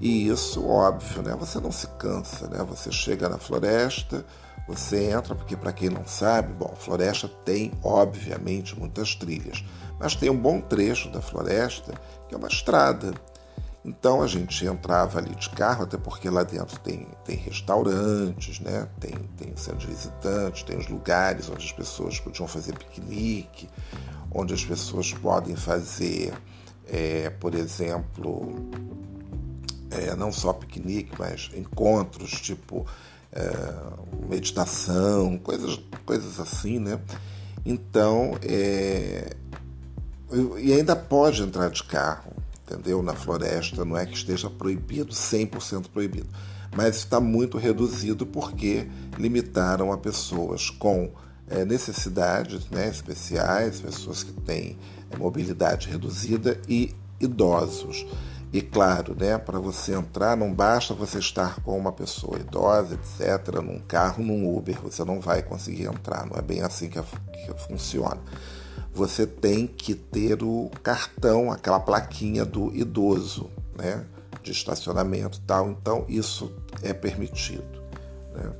E 0.00 0.28
isso, 0.28 0.66
óbvio, 0.66 1.22
né? 1.22 1.36
Você 1.38 1.60
não 1.60 1.70
se 1.70 1.86
cansa, 1.98 2.48
né? 2.48 2.64
Você 2.68 2.90
chega 2.90 3.28
na 3.28 3.38
floresta, 3.38 4.24
você 4.66 5.10
entra, 5.10 5.34
porque 5.34 5.56
para 5.56 5.72
quem 5.72 5.90
não 5.90 6.06
sabe, 6.06 6.52
bom, 6.52 6.70
a 6.72 6.76
floresta 6.76 7.28
tem, 7.28 7.72
obviamente, 7.82 8.78
muitas 8.78 9.14
trilhas, 9.14 9.64
mas 10.02 10.16
tem 10.16 10.28
um 10.28 10.36
bom 10.36 10.60
trecho 10.60 11.08
da 11.10 11.22
floresta 11.22 11.94
que 12.28 12.34
é 12.34 12.38
uma 12.38 12.48
estrada. 12.48 13.14
Então 13.84 14.20
a 14.22 14.26
gente 14.26 14.64
entrava 14.66 15.18
ali 15.18 15.34
de 15.34 15.48
carro, 15.50 15.84
até 15.84 15.96
porque 15.96 16.28
lá 16.28 16.42
dentro 16.42 16.78
tem, 16.80 17.06
tem 17.24 17.36
restaurantes, 17.36 18.58
né? 18.60 18.88
tem, 18.98 19.12
tem 19.36 19.54
de 19.54 19.86
visitantes, 19.86 20.62
tem 20.64 20.76
os 20.76 20.88
lugares 20.88 21.48
onde 21.48 21.64
as 21.64 21.72
pessoas 21.72 22.18
podiam 22.18 22.48
fazer 22.48 22.76
piquenique, 22.76 23.68
onde 24.32 24.54
as 24.54 24.64
pessoas 24.64 25.12
podem 25.12 25.56
fazer, 25.56 26.32
é, 26.88 27.30
por 27.30 27.54
exemplo, 27.54 28.70
é, 29.90 30.14
não 30.16 30.32
só 30.32 30.52
piquenique, 30.52 31.12
mas 31.18 31.50
encontros 31.54 32.30
tipo 32.40 32.86
é, 33.32 33.50
meditação, 34.28 35.38
coisas, 35.38 35.80
coisas 36.04 36.38
assim, 36.38 36.78
né? 36.78 37.00
Então, 37.64 38.36
é, 38.42 39.36
e 40.58 40.72
ainda 40.72 40.96
pode 40.96 41.42
entrar 41.42 41.70
de 41.70 41.82
carro, 41.84 42.32
entendeu? 42.66 43.02
Na 43.02 43.14
floresta, 43.14 43.84
não 43.84 43.96
é 43.96 44.06
que 44.06 44.14
esteja 44.14 44.48
proibido, 44.48 45.12
100% 45.12 45.88
proibido, 45.92 46.28
mas 46.74 46.96
está 46.96 47.20
muito 47.20 47.58
reduzido 47.58 48.26
porque 48.26 48.88
limitaram 49.18 49.92
a 49.92 49.98
pessoas 49.98 50.70
com 50.70 51.10
é, 51.48 51.64
necessidades 51.64 52.68
né, 52.70 52.88
especiais, 52.88 53.80
pessoas 53.80 54.22
que 54.22 54.32
têm 54.32 54.78
é, 55.10 55.16
mobilidade 55.16 55.88
reduzida 55.88 56.58
e 56.68 56.94
idosos. 57.20 58.06
E 58.52 58.60
claro, 58.60 59.16
né, 59.18 59.38
para 59.38 59.58
você 59.58 59.94
entrar 59.94 60.36
não 60.36 60.52
basta 60.52 60.92
você 60.92 61.18
estar 61.18 61.60
com 61.60 61.76
uma 61.78 61.92
pessoa 61.92 62.38
idosa, 62.38 62.94
etc., 62.94 63.62
num 63.62 63.78
carro, 63.80 64.22
num 64.22 64.54
Uber, 64.54 64.78
você 64.82 65.04
não 65.04 65.20
vai 65.20 65.42
conseguir 65.42 65.84
entrar, 65.84 66.26
não 66.26 66.36
é 66.36 66.42
bem 66.42 66.60
assim 66.62 66.88
que, 66.88 67.00
que 67.00 67.54
funciona. 67.66 68.20
Você 68.94 69.26
tem 69.26 69.66
que 69.66 69.94
ter 69.94 70.42
o 70.42 70.70
cartão, 70.82 71.50
aquela 71.50 71.80
plaquinha 71.80 72.44
do 72.44 72.74
idoso, 72.74 73.50
né, 73.76 74.04
de 74.42 74.52
estacionamento 74.52 75.38
e 75.38 75.40
tal, 75.42 75.70
então 75.70 76.04
isso 76.08 76.52
é 76.82 76.92
permitido. 76.92 77.82
Né? 78.34 78.52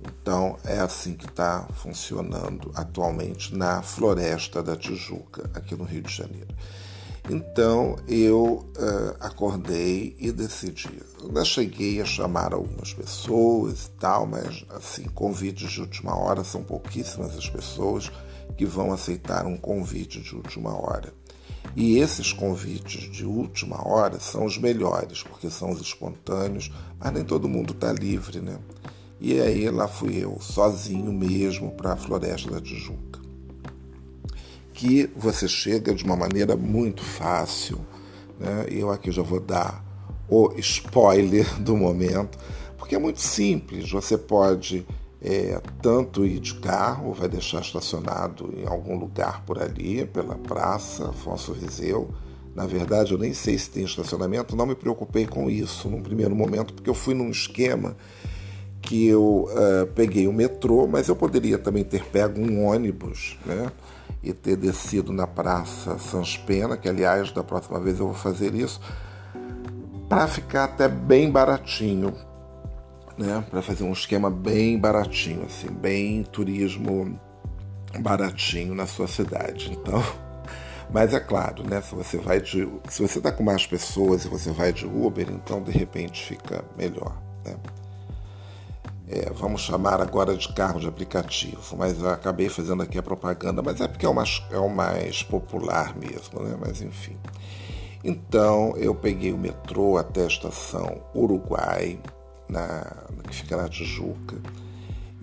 Então 0.00 0.56
é 0.64 0.78
assim 0.78 1.14
que 1.14 1.26
está 1.26 1.66
funcionando 1.74 2.70
atualmente 2.74 3.54
na 3.54 3.82
Floresta 3.82 4.62
da 4.62 4.76
Tijuca, 4.76 5.50
aqui 5.54 5.74
no 5.74 5.84
Rio 5.84 6.02
de 6.02 6.14
Janeiro. 6.14 6.54
Então 7.28 7.96
eu 8.06 8.66
uh, 8.76 9.16
acordei 9.18 10.14
e 10.18 10.30
decidi. 10.30 11.02
Ainda 11.22 11.42
cheguei 11.42 12.00
a 12.00 12.04
chamar 12.04 12.52
algumas 12.52 12.92
pessoas 12.92 13.86
e 13.86 13.90
tal, 13.92 14.26
mas 14.26 14.64
assim, 14.70 15.04
convites 15.04 15.72
de 15.72 15.80
última 15.80 16.14
hora 16.14 16.44
são 16.44 16.62
pouquíssimas 16.62 17.34
as 17.34 17.48
pessoas 17.48 18.12
que 18.56 18.64
vão 18.64 18.92
aceitar 18.92 19.46
um 19.46 19.56
convite 19.56 20.20
de 20.20 20.34
última 20.34 20.74
hora. 20.74 21.12
E 21.74 21.98
esses 21.98 22.32
convites 22.32 23.10
de 23.10 23.24
última 23.24 23.86
hora 23.86 24.20
são 24.20 24.44
os 24.44 24.58
melhores, 24.58 25.22
porque 25.22 25.50
são 25.50 25.70
os 25.70 25.80
espontâneos, 25.80 26.70
mas 26.98 27.12
nem 27.12 27.24
todo 27.24 27.48
mundo 27.48 27.72
está 27.72 27.92
livre, 27.92 28.40
né? 28.40 28.58
E 29.20 29.40
aí 29.40 29.68
lá 29.70 29.88
fui 29.88 30.16
eu, 30.16 30.38
sozinho 30.40 31.12
mesmo, 31.12 31.72
para 31.72 31.94
a 31.94 31.96
Floresta 31.96 32.50
da 32.50 32.60
Tijuca 32.60 33.24
que 34.74 35.08
você 35.16 35.46
chega 35.48 35.94
de 35.94 36.04
uma 36.04 36.16
maneira 36.16 36.56
muito 36.56 37.02
fácil. 37.02 37.80
Né? 38.38 38.66
Eu 38.68 38.90
aqui 38.90 39.10
já 39.10 39.22
vou 39.22 39.40
dar 39.40 39.82
o 40.28 40.52
spoiler 40.58 41.46
do 41.62 41.76
momento, 41.76 42.36
porque 42.76 42.96
é 42.96 42.98
muito 42.98 43.20
simples. 43.20 43.90
Você 43.90 44.18
pode 44.18 44.84
é, 45.24 45.60
tanto 45.80 46.26
ir 46.26 46.38
de 46.38 46.54
carro, 46.56 47.14
vai 47.14 47.28
deixar 47.28 47.62
estacionado 47.62 48.52
em 48.54 48.66
algum 48.66 48.98
lugar 48.98 49.42
por 49.46 49.58
ali, 49.58 50.04
pela 50.04 50.34
praça 50.34 51.08
Afonso 51.08 51.54
Viseu. 51.54 52.10
Na 52.54 52.66
verdade, 52.66 53.12
eu 53.12 53.18
nem 53.18 53.32
sei 53.32 53.58
se 53.58 53.70
tem 53.70 53.84
estacionamento, 53.84 54.54
não 54.54 54.66
me 54.66 54.74
preocupei 54.74 55.26
com 55.26 55.50
isso 55.50 55.88
num 55.88 56.02
primeiro 56.02 56.36
momento, 56.36 56.74
porque 56.74 56.90
eu 56.90 56.94
fui 56.94 57.14
num 57.14 57.30
esquema 57.30 57.96
que 58.82 59.06
eu 59.06 59.48
uh, 59.48 59.86
peguei 59.94 60.28
o 60.28 60.32
metrô, 60.32 60.86
mas 60.86 61.08
eu 61.08 61.16
poderia 61.16 61.58
também 61.58 61.82
ter 61.82 62.04
pego 62.04 62.38
um 62.38 62.66
ônibus, 62.66 63.38
né? 63.46 63.72
e 64.24 64.32
ter 64.32 64.56
descido 64.56 65.12
na 65.12 65.26
Praça 65.26 65.98
Sans 65.98 66.36
Pena, 66.38 66.76
que 66.76 66.88
aliás 66.88 67.30
da 67.30 67.44
próxima 67.44 67.78
vez 67.78 68.00
eu 68.00 68.06
vou 68.06 68.14
fazer 68.14 68.54
isso, 68.54 68.80
para 70.08 70.26
ficar 70.26 70.64
até 70.64 70.88
bem 70.88 71.30
baratinho, 71.30 72.14
né? 73.18 73.44
Para 73.50 73.62
fazer 73.62 73.84
um 73.84 73.92
esquema 73.92 74.30
bem 74.30 74.78
baratinho, 74.78 75.44
assim, 75.44 75.68
bem 75.68 76.22
turismo 76.24 77.18
baratinho 78.00 78.74
na 78.74 78.86
sua 78.86 79.06
cidade. 79.06 79.72
Então, 79.72 80.02
mas 80.92 81.14
é 81.14 81.20
claro, 81.20 81.62
né? 81.68 81.80
Se 81.80 81.94
você 81.94 82.18
vai 82.18 82.40
de, 82.40 82.68
se 82.88 83.02
você 83.02 83.18
está 83.18 83.32
com 83.32 83.42
mais 83.42 83.66
pessoas 83.66 84.24
e 84.24 84.28
você 84.28 84.50
vai 84.50 84.72
de 84.72 84.86
Uber, 84.86 85.28
então 85.30 85.62
de 85.62 85.70
repente 85.70 86.24
fica 86.24 86.64
melhor, 86.76 87.16
né? 87.44 87.56
é, 89.08 89.30
vamos 89.30 89.60
chamar 89.62 90.00
agora 90.00 90.36
de 90.36 90.52
carro 90.52 90.80
de 90.80 90.88
aplicativo, 90.88 91.76
mas 91.76 92.00
eu 92.00 92.08
acabei 92.08 92.48
fazendo 92.48 92.82
aqui 92.82 92.98
a 92.98 93.02
propaganda, 93.02 93.62
mas 93.62 93.80
é 93.80 93.88
porque 93.88 94.06
é 94.06 94.08
o 94.08 94.14
mais, 94.14 94.42
é 94.50 94.58
o 94.58 94.68
mais 94.68 95.22
popular 95.22 95.94
mesmo, 95.96 96.42
né? 96.42 96.56
Mas 96.58 96.80
enfim. 96.80 97.16
Então 98.02 98.74
eu 98.76 98.94
peguei 98.94 99.32
o 99.32 99.38
metrô 99.38 99.96
até 99.98 100.24
a 100.24 100.26
estação 100.26 101.02
Uruguai, 101.14 102.00
na, 102.48 103.04
que 103.28 103.34
fica 103.34 103.56
na 103.56 103.68
Tijuca, 103.68 104.36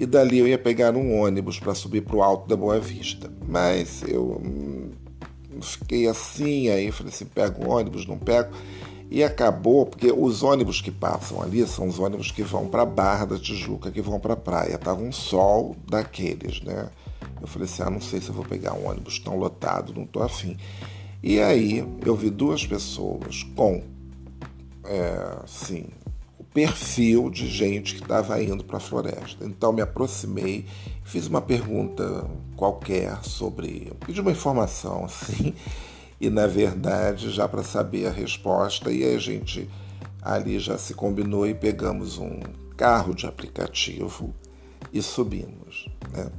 e 0.02 0.06
dali 0.06 0.40
eu 0.40 0.48
ia 0.48 0.58
pegar 0.58 0.96
um 0.96 1.20
ônibus 1.20 1.60
para 1.60 1.76
subir 1.76 2.02
para 2.02 2.16
o 2.16 2.24
alto 2.24 2.48
da 2.48 2.56
Boa 2.56 2.80
Vista. 2.80 3.32
Mas 3.48 4.02
eu 4.08 4.42
hum, 4.44 4.90
fiquei 5.62 6.08
assim, 6.08 6.70
aí 6.70 6.92
falei 6.92 7.14
assim, 7.14 7.26
pego 7.26 7.70
ônibus, 7.70 8.08
não 8.08 8.18
pego. 8.18 8.52
E 9.12 9.24
acabou, 9.24 9.86
porque 9.86 10.12
os 10.12 10.42
ônibus 10.42 10.82
que 10.82 10.90
passam 10.90 11.42
ali 11.42 11.68
são 11.68 11.88
os 11.88 12.00
ônibus 12.00 12.32
que 12.32 12.42
vão 12.42 12.68
para 12.68 12.82
a 12.82 12.86
Barra 12.86 13.26
da 13.26 13.38
Tijuca, 13.38 13.92
que 13.92 14.02
vão 14.02 14.20
para 14.20 14.34
a 14.34 14.38
praia. 14.38 14.78
Tava 14.78 15.04
um 15.04 15.12
sol 15.12 15.76
daqueles, 15.88 16.62
né? 16.62 16.90
Eu 17.40 17.46
falei 17.46 17.68
assim, 17.68 17.84
ah, 17.84 17.90
não 17.90 18.02
sei 18.02 18.22
se 18.22 18.30
eu 18.30 18.34
vou 18.34 18.46
pegar 18.46 18.74
um 18.74 18.88
ônibus 18.88 19.20
tão 19.20 19.36
lotado, 19.38 19.94
não 19.94 20.06
tô 20.06 20.24
afim. 20.24 20.58
E 21.22 21.40
aí 21.40 21.86
eu 22.04 22.16
vi 22.16 22.32
duas 22.32 22.66
pessoas 22.66 23.44
com, 23.56 23.84
é, 24.86 25.38
o 25.44 26.01
perfil 26.54 27.30
de 27.30 27.48
gente 27.48 27.96
que 27.96 28.02
estava 28.02 28.42
indo 28.42 28.64
para 28.64 28.78
a 28.78 28.80
floresta. 28.80 29.46
Então 29.46 29.72
me 29.72 29.82
aproximei, 29.82 30.66
fiz 31.04 31.28
uma 31.28 31.42
pergunta 31.42 32.30
qualquer 32.56 33.24
sobre, 33.24 33.92
pedi 34.06 34.20
uma 34.20 34.32
informação, 34.32 35.06
assim, 35.06 35.54
e 36.20 36.30
na 36.30 36.48
verdade 36.48 37.30
já 37.30 37.48
para 37.48 37.64
saber 37.64 38.08
a 38.08 38.12
resposta 38.12 38.92
e 38.92 39.04
a 39.04 39.18
gente 39.18 39.70
ali 40.22 40.60
já 40.60 40.78
se 40.78 40.94
combinou 40.94 41.48
e 41.48 41.54
pegamos 41.54 42.18
um 42.18 42.40
carro 42.78 43.16
de 43.16 43.26
aplicativo 43.26 44.34
e 44.94 45.02
subimos, 45.02 45.88
né? 46.12 46.30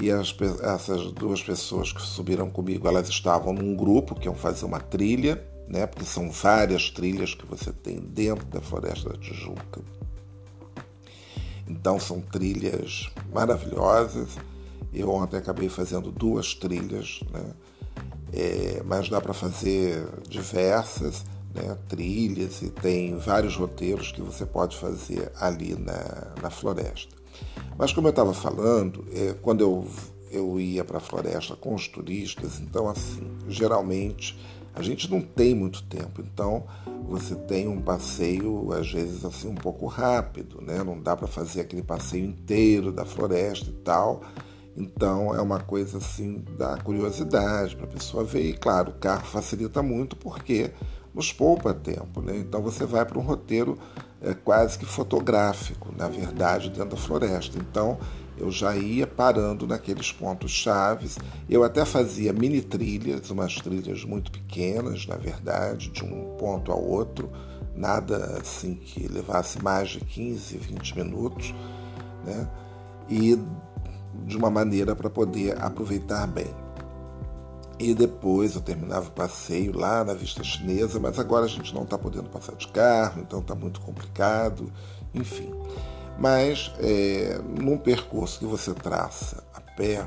E 0.00 0.10
as, 0.10 0.34
essas 0.62 1.10
duas 1.12 1.42
pessoas 1.42 1.90
que 1.90 2.02
subiram 2.02 2.50
comigo, 2.50 2.86
elas 2.86 3.08
estavam 3.08 3.54
num 3.54 3.74
grupo 3.74 4.14
que 4.14 4.26
iam 4.26 4.34
fazer 4.34 4.66
uma 4.66 4.78
trilha, 4.78 5.42
né? 5.68 5.86
Porque 5.86 6.04
são 6.04 6.30
várias 6.30 6.90
trilhas 6.90 7.34
que 7.34 7.46
você 7.46 7.72
tem 7.72 7.98
dentro 8.00 8.46
da 8.46 8.60
Floresta 8.60 9.10
da 9.10 9.18
Tijuca. 9.18 9.80
Então 11.68 11.98
são 11.98 12.20
trilhas 12.20 13.10
maravilhosas. 13.32 14.36
Eu 14.92 15.10
ontem 15.10 15.36
acabei 15.36 15.68
fazendo 15.68 16.12
duas 16.12 16.54
trilhas, 16.54 17.20
né? 17.32 17.52
é, 18.32 18.82
mas 18.84 19.08
dá 19.08 19.20
para 19.20 19.32
fazer 19.32 20.06
diversas 20.28 21.24
né, 21.54 21.76
trilhas 21.88 22.62
e 22.62 22.70
tem 22.70 23.16
vários 23.16 23.56
roteiros 23.56 24.12
que 24.12 24.20
você 24.20 24.44
pode 24.44 24.76
fazer 24.76 25.32
ali 25.40 25.74
na, 25.74 26.34
na 26.42 26.50
floresta. 26.50 27.14
Mas 27.78 27.92
como 27.92 28.08
eu 28.08 28.10
estava 28.10 28.32
falando, 28.34 29.06
é, 29.12 29.34
quando 29.40 29.60
eu, 29.60 29.86
eu 30.30 30.60
ia 30.60 30.84
para 30.84 30.98
a 30.98 31.00
floresta 31.00 31.54
com 31.56 31.74
os 31.74 31.88
turistas, 31.88 32.60
então 32.60 32.88
assim, 32.88 33.26
geralmente 33.48 34.38
a 34.76 34.82
gente 34.82 35.10
não 35.10 35.22
tem 35.22 35.54
muito 35.54 35.82
tempo, 35.84 36.20
então 36.20 36.66
você 37.08 37.34
tem 37.34 37.66
um 37.66 37.80
passeio 37.80 38.70
às 38.74 38.92
vezes 38.92 39.24
assim 39.24 39.48
um 39.48 39.54
pouco 39.54 39.86
rápido, 39.86 40.60
né? 40.60 40.84
Não 40.84 41.00
dá 41.00 41.16
para 41.16 41.26
fazer 41.26 41.62
aquele 41.62 41.82
passeio 41.82 42.26
inteiro 42.26 42.92
da 42.92 43.06
floresta 43.06 43.70
e 43.70 43.72
tal. 43.72 44.22
Então 44.76 45.34
é 45.34 45.40
uma 45.40 45.60
coisa 45.60 45.96
assim 45.96 46.44
da 46.58 46.76
curiosidade 46.76 47.74
para 47.74 47.86
a 47.86 47.88
pessoa 47.88 48.22
ver. 48.22 48.50
E 48.50 48.52
claro, 48.52 48.90
o 48.90 48.94
carro 48.94 49.24
facilita 49.24 49.82
muito 49.82 50.14
porque 50.14 50.70
nos 51.14 51.32
poupa 51.32 51.72
tempo. 51.72 52.20
Né? 52.20 52.36
Então 52.36 52.60
você 52.60 52.84
vai 52.84 53.06
para 53.06 53.18
um 53.18 53.22
roteiro 53.22 53.78
é, 54.20 54.34
quase 54.34 54.78
que 54.78 54.84
fotográfico, 54.84 55.90
na 55.96 56.06
verdade, 56.06 56.68
dentro 56.68 56.90
da 56.90 56.96
floresta. 56.98 57.58
Então 57.58 57.98
eu 58.38 58.50
já 58.50 58.76
ia 58.76 59.06
parando 59.06 59.66
naqueles 59.66 60.12
pontos 60.12 60.50
chaves. 60.50 61.18
Eu 61.48 61.64
até 61.64 61.84
fazia 61.84 62.32
mini 62.32 62.60
trilhas, 62.60 63.30
umas 63.30 63.56
trilhas 63.56 64.04
muito 64.04 64.30
pequenas, 64.30 65.06
na 65.06 65.16
verdade, 65.16 65.90
de 65.90 66.04
um 66.04 66.36
ponto 66.36 66.70
ao 66.70 66.82
outro, 66.82 67.30
nada 67.74 68.38
assim 68.40 68.74
que 68.74 69.08
levasse 69.08 69.62
mais 69.62 69.90
de 69.90 70.00
15, 70.00 70.56
20 70.56 70.96
minutos, 70.96 71.54
né? 72.24 72.48
E 73.08 73.38
de 74.24 74.36
uma 74.36 74.50
maneira 74.50 74.94
para 74.96 75.10
poder 75.10 75.60
aproveitar 75.62 76.26
bem. 76.26 76.54
E 77.78 77.94
depois 77.94 78.54
eu 78.54 78.62
terminava 78.62 79.08
o 79.08 79.12
passeio 79.12 79.76
lá 79.76 80.02
na 80.02 80.14
vista 80.14 80.42
chinesa, 80.42 80.98
mas 80.98 81.18
agora 81.18 81.44
a 81.44 81.48
gente 81.48 81.74
não 81.74 81.82
está 81.82 81.98
podendo 81.98 82.30
passar 82.30 82.56
de 82.56 82.66
carro, 82.68 83.20
então 83.20 83.40
está 83.40 83.54
muito 83.54 83.82
complicado, 83.82 84.72
enfim. 85.14 85.52
Mas 86.18 86.72
é, 86.80 87.38
num 87.60 87.76
percurso 87.76 88.38
que 88.38 88.46
você 88.46 88.72
traça 88.72 89.44
a 89.54 89.60
pé, 89.60 90.02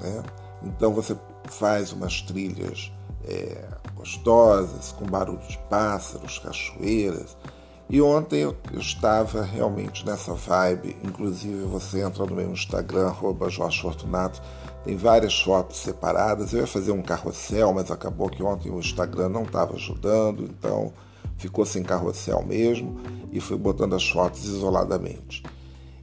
né, 0.00 0.22
então 0.62 0.92
você 0.92 1.16
faz 1.48 1.92
umas 1.92 2.20
trilhas 2.22 2.92
é, 3.26 3.64
gostosas, 3.94 4.92
com 4.92 5.06
barulho 5.06 5.46
de 5.48 5.58
pássaros, 5.70 6.38
cachoeiras, 6.38 7.36
e 7.88 8.00
ontem 8.00 8.40
eu, 8.40 8.56
estava 8.78 9.42
realmente 9.42 10.06
nessa 10.06 10.32
vibe, 10.32 10.96
inclusive 11.04 11.64
você 11.64 12.00
entra 12.00 12.24
no 12.24 12.34
meu 12.34 12.50
Instagram, 12.50 13.12
Jorge 13.50 13.82
Fortunato, 13.82 14.40
tem 14.84 14.96
várias 14.96 15.40
fotos 15.40 15.78
separadas. 15.78 16.52
Eu 16.52 16.60
ia 16.60 16.66
fazer 16.66 16.92
um 16.92 17.02
carrossel, 17.02 17.72
mas 17.72 17.90
acabou 17.90 18.28
que 18.28 18.42
ontem 18.42 18.70
o 18.70 18.78
Instagram 18.78 19.28
não 19.28 19.42
estava 19.42 19.74
ajudando, 19.74 20.44
então 20.44 20.92
ficou 21.36 21.64
sem 21.64 21.82
carrossel 21.82 22.44
mesmo 22.44 23.00
e 23.32 23.40
fui 23.40 23.56
botando 23.56 23.94
as 23.94 24.08
fotos 24.08 24.44
isoladamente. 24.44 25.42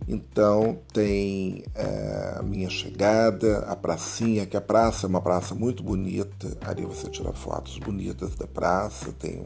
Então 0.08 0.80
tem 0.92 1.64
é, 1.76 2.36
a 2.38 2.44
minha 2.44 2.70
chegada, 2.70 3.60
a 3.60 3.76
pracinha, 3.76 4.46
que 4.46 4.58
a 4.58 4.62
praça 4.62 5.06
é 5.06 5.10
uma 5.10 5.22
praça 5.22 5.54
muito 5.54 5.84
bonita. 5.84 6.58
Ali 6.62 6.84
você 6.84 7.08
tira 7.10 7.32
fotos 7.34 7.78
bonitas 7.78 8.36
da 8.36 8.48
praça, 8.48 9.14
tem 9.18 9.42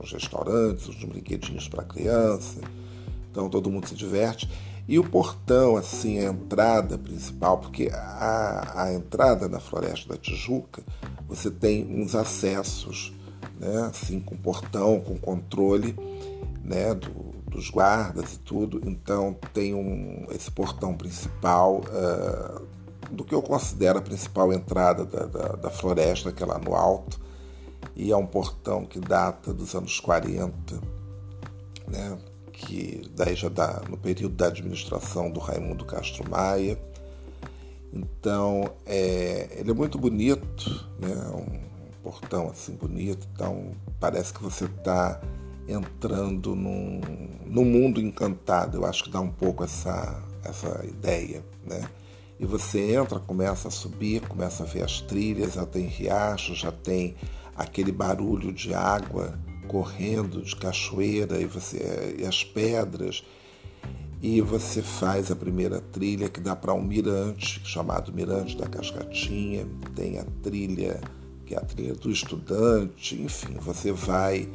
uns 0.00 0.12
restaurantes, 0.12 0.88
uns 0.88 1.04
brinquedinhos 1.04 1.68
para 1.68 1.84
criança. 1.84 2.60
Então 3.30 3.48
todo 3.48 3.70
mundo 3.70 3.88
se 3.88 3.94
diverte. 3.94 4.50
E 4.88 4.98
o 4.98 5.08
portão, 5.08 5.76
assim, 5.76 6.18
a 6.18 6.24
entrada 6.24 6.98
principal, 6.98 7.58
porque 7.58 7.88
a, 7.92 8.82
a 8.82 8.92
entrada 8.92 9.48
na 9.48 9.60
Floresta 9.60 10.08
da 10.08 10.16
Tijuca, 10.16 10.82
você 11.28 11.50
tem 11.50 11.86
uns 12.02 12.16
acessos, 12.16 13.12
né, 13.62 13.82
assim, 13.82 14.18
com 14.18 14.36
portão, 14.36 15.00
com 15.00 15.16
controle, 15.16 15.94
né, 16.64 16.92
do, 16.94 17.32
dos 17.48 17.70
guardas 17.70 18.34
e 18.34 18.38
tudo. 18.40 18.80
Então 18.84 19.36
tem 19.54 19.72
um, 19.72 20.26
esse 20.30 20.50
portão 20.50 20.94
principal 20.94 21.80
uh, 21.80 22.66
do 23.10 23.24
que 23.24 23.34
eu 23.34 23.40
considero 23.40 24.00
a 24.00 24.02
principal 24.02 24.52
entrada 24.52 25.04
da, 25.04 25.26
da, 25.26 25.48
da, 25.56 25.70
floresta, 25.70 26.32
que 26.32 26.42
é 26.42 26.46
lá 26.46 26.58
no 26.58 26.74
alto. 26.74 27.20
E 27.94 28.10
é 28.10 28.16
um 28.16 28.26
portão 28.26 28.84
que 28.84 28.98
data 28.98 29.52
dos 29.52 29.74
anos 29.74 30.00
40, 30.00 30.80
né? 31.86 32.18
que 32.52 33.10
daí 33.14 33.34
já 33.34 33.48
dá 33.48 33.82
no 33.88 33.96
período 33.96 34.36
da 34.36 34.46
administração 34.46 35.30
do 35.30 35.40
Raimundo 35.40 35.84
Castro 35.84 36.28
Maia. 36.28 36.78
Então 37.92 38.64
é, 38.86 39.56
ele 39.58 39.70
é 39.70 39.74
muito 39.74 39.98
bonito, 39.98 40.88
né? 40.98 41.14
um 41.34 41.71
portão 42.02 42.50
assim 42.50 42.74
bonito, 42.74 43.26
então 43.32 43.72
parece 44.00 44.32
que 44.32 44.42
você 44.42 44.64
está 44.64 45.20
entrando 45.68 46.54
num, 46.54 47.00
num 47.46 47.64
mundo 47.64 48.00
encantado. 48.00 48.78
Eu 48.78 48.86
acho 48.86 49.04
que 49.04 49.10
dá 49.10 49.20
um 49.20 49.30
pouco 49.30 49.64
essa, 49.64 50.22
essa 50.44 50.84
ideia, 50.84 51.44
né? 51.64 51.88
E 52.38 52.44
você 52.44 52.94
entra, 52.94 53.20
começa 53.20 53.68
a 53.68 53.70
subir, 53.70 54.20
começa 54.26 54.64
a 54.64 54.66
ver 54.66 54.82
as 54.82 55.00
trilhas, 55.00 55.54
já 55.54 55.64
tem 55.64 55.86
riachos, 55.86 56.58
já 56.58 56.72
tem 56.72 57.14
aquele 57.54 57.92
barulho 57.92 58.52
de 58.52 58.74
água 58.74 59.38
correndo, 59.68 60.42
de 60.42 60.56
cachoeira, 60.56 61.40
e, 61.40 61.46
você, 61.46 62.16
e 62.18 62.26
as 62.26 62.42
pedras. 62.42 63.22
E 64.20 64.40
você 64.40 64.82
faz 64.82 65.30
a 65.30 65.36
primeira 65.36 65.80
trilha 65.80 66.28
que 66.28 66.40
dá 66.40 66.54
para 66.54 66.74
um 66.74 66.82
mirante, 66.82 67.60
chamado 67.64 68.12
Mirante 68.12 68.56
da 68.56 68.66
Cascatinha. 68.66 69.66
Tem 69.94 70.18
a 70.18 70.24
trilha, 70.42 71.00
que 71.52 71.56
a 71.56 71.60
trilha 71.60 71.94
do 71.94 72.10
estudante, 72.10 73.20
enfim, 73.20 73.54
você 73.60 73.92
vai 73.92 74.48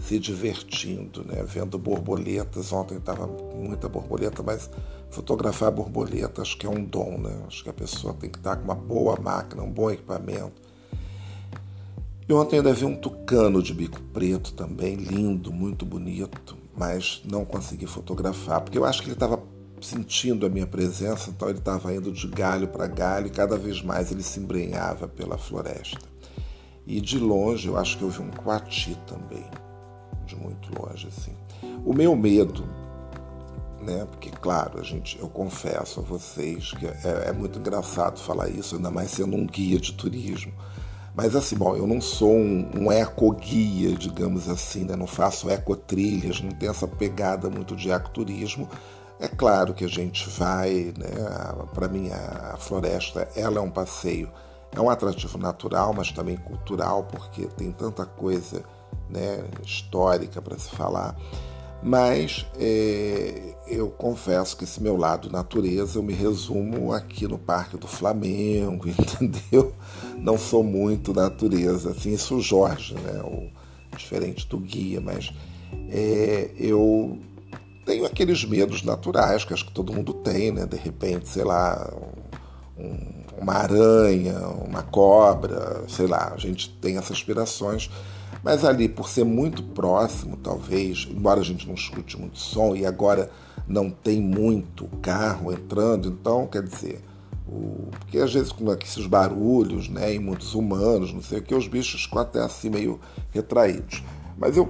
se 0.00 0.18
divertindo, 0.18 1.24
né? 1.24 1.44
vendo 1.44 1.78
borboletas. 1.78 2.72
Ontem 2.72 2.98
estava 2.98 3.26
muita 3.26 3.88
borboleta, 3.88 4.42
mas 4.42 4.68
fotografar 5.10 5.70
borboleta 5.70 6.42
acho 6.42 6.58
que 6.58 6.66
é 6.66 6.68
um 6.68 6.84
dom, 6.84 7.18
né? 7.18 7.44
Acho 7.46 7.62
que 7.62 7.70
a 7.70 7.72
pessoa 7.72 8.12
tem 8.14 8.28
que 8.28 8.38
estar 8.38 8.56
com 8.56 8.64
uma 8.64 8.74
boa 8.74 9.16
máquina, 9.20 9.62
um 9.62 9.70
bom 9.70 9.90
equipamento. 9.90 10.60
E 12.28 12.32
ontem 12.32 12.56
ainda 12.56 12.72
vi 12.72 12.84
um 12.84 12.96
tucano 12.96 13.62
de 13.62 13.72
bico 13.72 14.00
preto 14.12 14.52
também, 14.54 14.96
lindo, 14.96 15.52
muito 15.52 15.86
bonito, 15.86 16.56
mas 16.76 17.22
não 17.24 17.44
consegui 17.44 17.86
fotografar, 17.86 18.62
porque 18.62 18.78
eu 18.78 18.84
acho 18.84 19.00
que 19.00 19.08
ele 19.08 19.14
estava 19.14 19.40
sentindo 19.80 20.46
a 20.46 20.48
minha 20.48 20.66
presença, 20.66 21.30
então 21.30 21.48
ele 21.48 21.58
estava 21.58 21.92
indo 21.92 22.10
de 22.10 22.26
galho 22.28 22.68
para 22.68 22.86
galho 22.86 23.26
e 23.26 23.30
cada 23.30 23.56
vez 23.56 23.82
mais 23.82 24.10
ele 24.10 24.22
se 24.22 24.40
embrenhava 24.40 25.06
pela 25.06 25.36
floresta. 25.36 26.11
E 26.86 27.00
de 27.00 27.18
longe 27.18 27.68
eu 27.68 27.76
acho 27.76 27.96
que 27.98 28.04
vi 28.04 28.20
um 28.20 28.30
coati 28.30 28.96
também 29.06 29.44
de 30.26 30.36
muito 30.36 30.70
longe 30.80 31.08
assim. 31.08 31.34
O 31.84 31.92
meu 31.92 32.16
medo 32.16 32.64
né? 33.82 34.06
Porque, 34.10 34.30
claro, 34.30 34.80
a 34.80 34.82
gente, 34.82 35.18
eu 35.18 35.28
confesso 35.28 36.00
a 36.00 36.02
vocês 36.02 36.70
que 36.72 36.86
é, 36.86 37.24
é 37.26 37.32
muito 37.32 37.58
engraçado 37.58 38.18
falar 38.18 38.48
isso, 38.48 38.76
ainda 38.76 38.90
mais 38.90 39.10
sendo 39.10 39.36
um 39.36 39.46
guia 39.46 39.78
de 39.78 39.92
turismo. 39.92 40.52
Mas 41.14 41.36
assim, 41.36 41.56
bom, 41.56 41.76
eu 41.76 41.86
não 41.86 42.00
sou 42.00 42.32
um, 42.34 42.70
um 42.74 42.92
ecoguia, 42.92 43.94
digamos 43.94 44.48
assim, 44.48 44.84
né? 44.84 44.96
não 44.96 45.06
faço 45.06 45.50
ecotrilhas, 45.50 46.40
não 46.40 46.52
tenho 46.52 46.70
essa 46.70 46.88
pegada 46.88 47.50
muito 47.50 47.76
de 47.76 47.90
ecoturismo. 47.90 48.68
É 49.20 49.28
claro 49.28 49.74
que 49.74 49.84
a 49.84 49.88
gente 49.88 50.28
vai, 50.30 50.92
né? 50.96 51.10
Para 51.74 51.86
mim 51.86 52.10
a 52.10 52.56
floresta, 52.56 53.28
ela 53.36 53.58
é 53.58 53.60
um 53.60 53.70
passeio, 53.70 54.30
é 54.74 54.80
um 54.80 54.88
atrativo 54.88 55.38
natural, 55.38 55.92
mas 55.94 56.10
também 56.12 56.36
cultural, 56.36 57.04
porque 57.04 57.46
tem 57.46 57.70
tanta 57.70 58.06
coisa, 58.06 58.62
né, 59.08 59.44
histórica 59.64 60.40
para 60.40 60.58
se 60.58 60.70
falar. 60.70 61.16
Mas 61.82 62.46
é, 62.58 63.54
eu 63.66 63.90
confesso 63.90 64.56
que 64.56 64.64
esse 64.64 64.80
meu 64.80 64.96
lado 64.96 65.28
natureza 65.28 65.98
eu 65.98 66.02
me 66.02 66.12
resumo 66.12 66.92
aqui 66.92 67.26
no 67.26 67.36
Parque 67.38 67.76
do 67.76 67.88
Flamengo, 67.88 68.86
entendeu? 68.88 69.74
Não 70.16 70.38
sou 70.38 70.62
muito 70.62 71.12
natureza, 71.12 71.90
assim, 71.90 72.14
isso 72.14 72.36
o 72.36 72.40
Jorge, 72.40 72.94
né? 72.94 73.20
O, 73.22 73.50
diferente 73.96 74.46
do 74.48 74.58
guia, 74.58 75.00
mas 75.00 75.32
é, 75.90 76.50
eu 76.56 77.18
tenho 77.84 78.06
aqueles 78.06 78.44
medos 78.44 78.82
naturais 78.82 79.44
que 79.44 79.52
acho 79.52 79.66
que 79.66 79.72
todo 79.72 79.92
mundo 79.92 80.14
tem, 80.14 80.50
né? 80.52 80.66
De 80.66 80.76
repente, 80.76 81.28
sei 81.28 81.44
lá, 81.44 81.92
um, 82.78 83.21
uma 83.38 83.54
aranha, 83.54 84.38
uma 84.48 84.82
cobra, 84.82 85.84
sei 85.88 86.06
lá, 86.06 86.32
a 86.34 86.38
gente 86.38 86.70
tem 86.80 86.96
essas 86.96 87.16
aspirações 87.16 87.90
mas 88.42 88.64
ali, 88.64 88.88
por 88.88 89.08
ser 89.08 89.24
muito 89.24 89.62
próximo, 89.62 90.36
talvez, 90.36 91.06
embora 91.10 91.40
a 91.40 91.44
gente 91.44 91.66
não 91.66 91.74
escute 91.74 92.18
muito 92.18 92.38
som 92.38 92.74
e 92.74 92.84
agora 92.84 93.30
não 93.68 93.88
tem 93.88 94.20
muito 94.20 94.88
carro 95.00 95.52
entrando, 95.52 96.08
então, 96.08 96.46
quer 96.48 96.62
dizer, 96.62 97.00
o... 97.46 97.88
porque 98.00 98.18
às 98.18 98.32
vezes 98.34 98.50
com 98.50 98.72
esses 98.72 99.06
barulhos, 99.06 99.88
né, 99.88 100.14
e 100.14 100.18
muitos 100.18 100.54
humanos, 100.54 101.12
não 101.12 101.22
sei 101.22 101.38
o 101.38 101.42
que, 101.42 101.54
os 101.54 101.68
bichos 101.68 102.04
ficam 102.04 102.20
até 102.20 102.40
assim 102.40 102.68
meio 102.68 102.98
retraídos. 103.30 104.02
Mas 104.36 104.56
eu, 104.56 104.68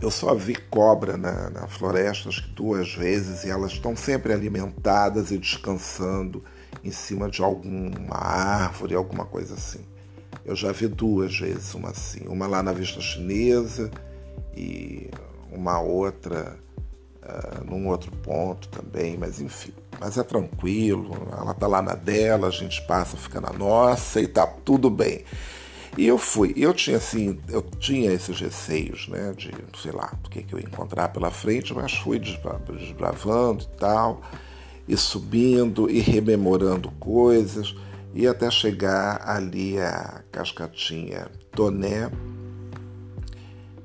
eu 0.00 0.10
só 0.10 0.34
vi 0.34 0.56
cobra 0.56 1.16
na, 1.16 1.50
na 1.50 1.68
floresta 1.68 2.30
acho 2.30 2.48
que 2.48 2.54
duas 2.54 2.92
vezes 2.92 3.44
e 3.44 3.50
elas 3.50 3.72
estão 3.72 3.94
sempre 3.94 4.32
alimentadas 4.32 5.30
e 5.30 5.38
descansando 5.38 6.42
em 6.84 6.90
cima 6.90 7.30
de 7.30 7.42
alguma 7.42 8.16
árvore, 8.16 8.94
alguma 8.94 9.24
coisa 9.24 9.54
assim. 9.54 9.80
Eu 10.44 10.56
já 10.56 10.72
vi 10.72 10.88
duas 10.88 11.38
vezes 11.38 11.74
uma 11.74 11.90
assim, 11.90 12.26
uma 12.26 12.46
lá 12.46 12.62
na 12.62 12.72
vista 12.72 13.00
chinesa 13.00 13.90
e 14.56 15.08
uma 15.52 15.80
outra 15.80 16.58
uh, 17.22 17.64
num 17.64 17.88
outro 17.88 18.10
ponto 18.10 18.68
também, 18.68 19.16
mas 19.16 19.40
enfim. 19.40 19.72
Mas 20.00 20.18
é 20.18 20.22
tranquilo, 20.22 21.16
ela 21.30 21.54
tá 21.54 21.66
lá 21.66 21.80
na 21.80 21.94
dela, 21.94 22.48
a 22.48 22.50
gente 22.50 22.84
passa, 22.86 23.16
fica 23.16 23.40
na 23.40 23.52
nossa 23.52 24.20
e 24.20 24.26
tá 24.26 24.46
tudo 24.46 24.90
bem. 24.90 25.24
E 25.96 26.06
eu 26.06 26.16
fui, 26.16 26.54
eu 26.56 26.72
tinha 26.72 26.96
assim, 26.96 27.38
eu 27.48 27.62
tinha 27.62 28.10
esses 28.10 28.40
receios, 28.40 29.08
né, 29.08 29.34
de, 29.36 29.52
sei 29.78 29.92
lá, 29.92 30.12
o 30.24 30.30
que, 30.30 30.42
que 30.42 30.54
eu 30.54 30.58
ia 30.58 30.64
encontrar 30.64 31.08
pela 31.08 31.30
frente, 31.30 31.74
mas 31.74 31.92
fui 31.92 32.18
desbravando 32.18 33.62
e 33.62 33.78
tal, 33.78 34.22
e 34.86 34.96
subindo 34.96 35.88
e 35.88 36.00
rememorando 36.00 36.90
coisas 36.92 37.74
e 38.14 38.26
até 38.26 38.50
chegar 38.50 39.22
ali 39.26 39.80
a 39.80 40.22
Cascatinha 40.30 41.28
Toné, 41.50 42.10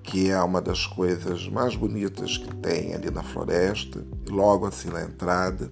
que 0.03 0.29
é 0.29 0.41
uma 0.41 0.61
das 0.61 0.85
coisas 0.85 1.47
mais 1.47 1.75
bonitas 1.75 2.37
que 2.37 2.53
tem 2.55 2.93
ali 2.93 3.09
na 3.09 3.23
floresta, 3.23 4.05
logo 4.29 4.65
assim 4.65 4.89
na 4.89 5.03
entrada, 5.03 5.71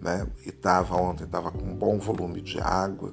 né? 0.00 0.26
E 0.44 0.48
estava 0.48 0.96
ontem 0.96 1.24
estava 1.24 1.50
com 1.50 1.64
um 1.64 1.76
bom 1.76 1.98
volume 1.98 2.40
de 2.40 2.60
água. 2.60 3.12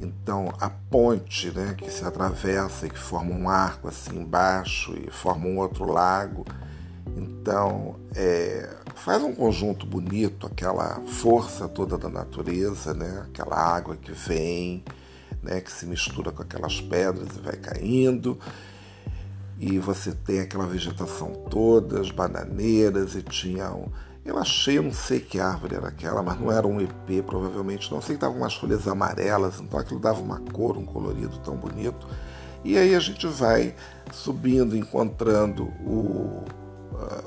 Então 0.00 0.52
a 0.60 0.68
ponte, 0.68 1.50
né, 1.50 1.74
que 1.76 1.90
se 1.90 2.04
atravessa 2.04 2.86
e 2.86 2.90
que 2.90 2.98
forma 2.98 3.34
um 3.34 3.48
arco 3.48 3.88
assim 3.88 4.18
embaixo 4.20 4.94
e 4.94 5.10
forma 5.10 5.46
um 5.46 5.58
outro 5.58 5.90
lago. 5.90 6.44
Então 7.16 7.96
é, 8.14 8.68
faz 8.96 9.22
um 9.22 9.34
conjunto 9.34 9.86
bonito, 9.86 10.46
aquela 10.46 11.00
força 11.06 11.68
toda 11.68 11.96
da 11.96 12.08
natureza, 12.08 12.94
né? 12.94 13.24
aquela 13.26 13.56
água 13.56 13.94
que 13.96 14.10
vem, 14.10 14.82
né? 15.42 15.60
que 15.60 15.70
se 15.70 15.86
mistura 15.86 16.32
com 16.32 16.42
aquelas 16.42 16.80
pedras 16.80 17.28
e 17.36 17.40
vai 17.40 17.56
caindo. 17.56 18.38
E 19.58 19.78
você 19.78 20.12
tem 20.12 20.40
aquela 20.40 20.66
vegetação 20.66 21.32
toda, 21.48 22.00
as 22.00 22.10
bananeiras, 22.10 23.14
e 23.14 23.22
tinha 23.22 23.70
um. 23.70 23.88
Eu 24.24 24.38
achei, 24.38 24.80
não 24.80 24.92
sei 24.92 25.20
que 25.20 25.38
árvore 25.38 25.76
era 25.76 25.88
aquela, 25.88 26.22
mas 26.22 26.38
não 26.40 26.50
era 26.50 26.66
um 26.66 26.80
IP, 26.80 27.22
provavelmente 27.22 27.90
não. 27.92 28.02
Sei 28.02 28.08
que 28.08 28.14
estavam 28.16 28.38
umas 28.38 28.54
folhas 28.54 28.88
amarelas, 28.88 29.60
então 29.60 29.78
aquilo 29.78 30.00
dava 30.00 30.20
uma 30.20 30.40
cor, 30.40 30.76
um 30.76 30.84
colorido 30.84 31.38
tão 31.38 31.56
bonito. 31.56 32.06
E 32.64 32.76
aí 32.76 32.94
a 32.94 33.00
gente 33.00 33.26
vai 33.28 33.74
subindo, 34.12 34.76
encontrando 34.76 35.64
o, 35.86 36.44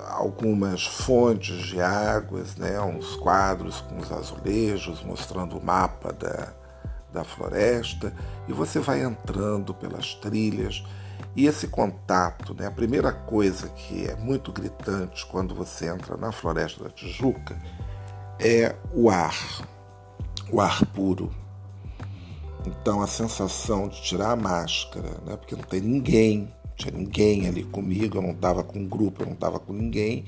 algumas 0.07 0.85
fontes 0.85 1.67
de 1.67 1.81
águas, 1.81 2.55
né, 2.55 2.79
uns 2.81 3.15
quadros 3.15 3.81
com 3.81 3.97
os 3.97 4.11
azulejos 4.11 5.03
mostrando 5.03 5.57
o 5.57 5.63
mapa 5.63 6.11
da, 6.11 6.53
da 7.11 7.23
floresta, 7.23 8.13
e 8.47 8.53
você 8.53 8.79
vai 8.79 9.03
entrando 9.03 9.73
pelas 9.73 10.13
trilhas. 10.15 10.83
E 11.35 11.45
esse 11.45 11.67
contato, 11.67 12.53
né, 12.53 12.67
a 12.67 12.71
primeira 12.71 13.11
coisa 13.11 13.69
que 13.69 14.07
é 14.07 14.15
muito 14.15 14.51
gritante 14.51 15.25
quando 15.27 15.53
você 15.53 15.87
entra 15.87 16.17
na 16.17 16.31
Floresta 16.31 16.83
da 16.83 16.89
Tijuca 16.89 17.57
é 18.39 18.75
o 18.93 19.09
ar, 19.09 19.35
o 20.51 20.59
ar 20.59 20.85
puro. 20.87 21.31
Então 22.65 23.01
a 23.01 23.07
sensação 23.07 23.87
de 23.87 24.01
tirar 24.01 24.31
a 24.31 24.35
máscara, 24.35 25.09
né, 25.25 25.37
porque 25.37 25.55
não 25.55 25.63
tem 25.63 25.81
ninguém 25.81 26.53
tinha 26.79 26.97
ninguém 26.97 27.45
ali 27.45 27.63
comigo, 27.63 28.17
eu 28.17 28.21
não 28.21 28.31
estava 28.31 28.63
com 28.63 28.87
grupo, 28.87 29.21
eu 29.21 29.25
não 29.25 29.33
estava 29.33 29.59
com 29.59 29.73
ninguém. 29.73 30.23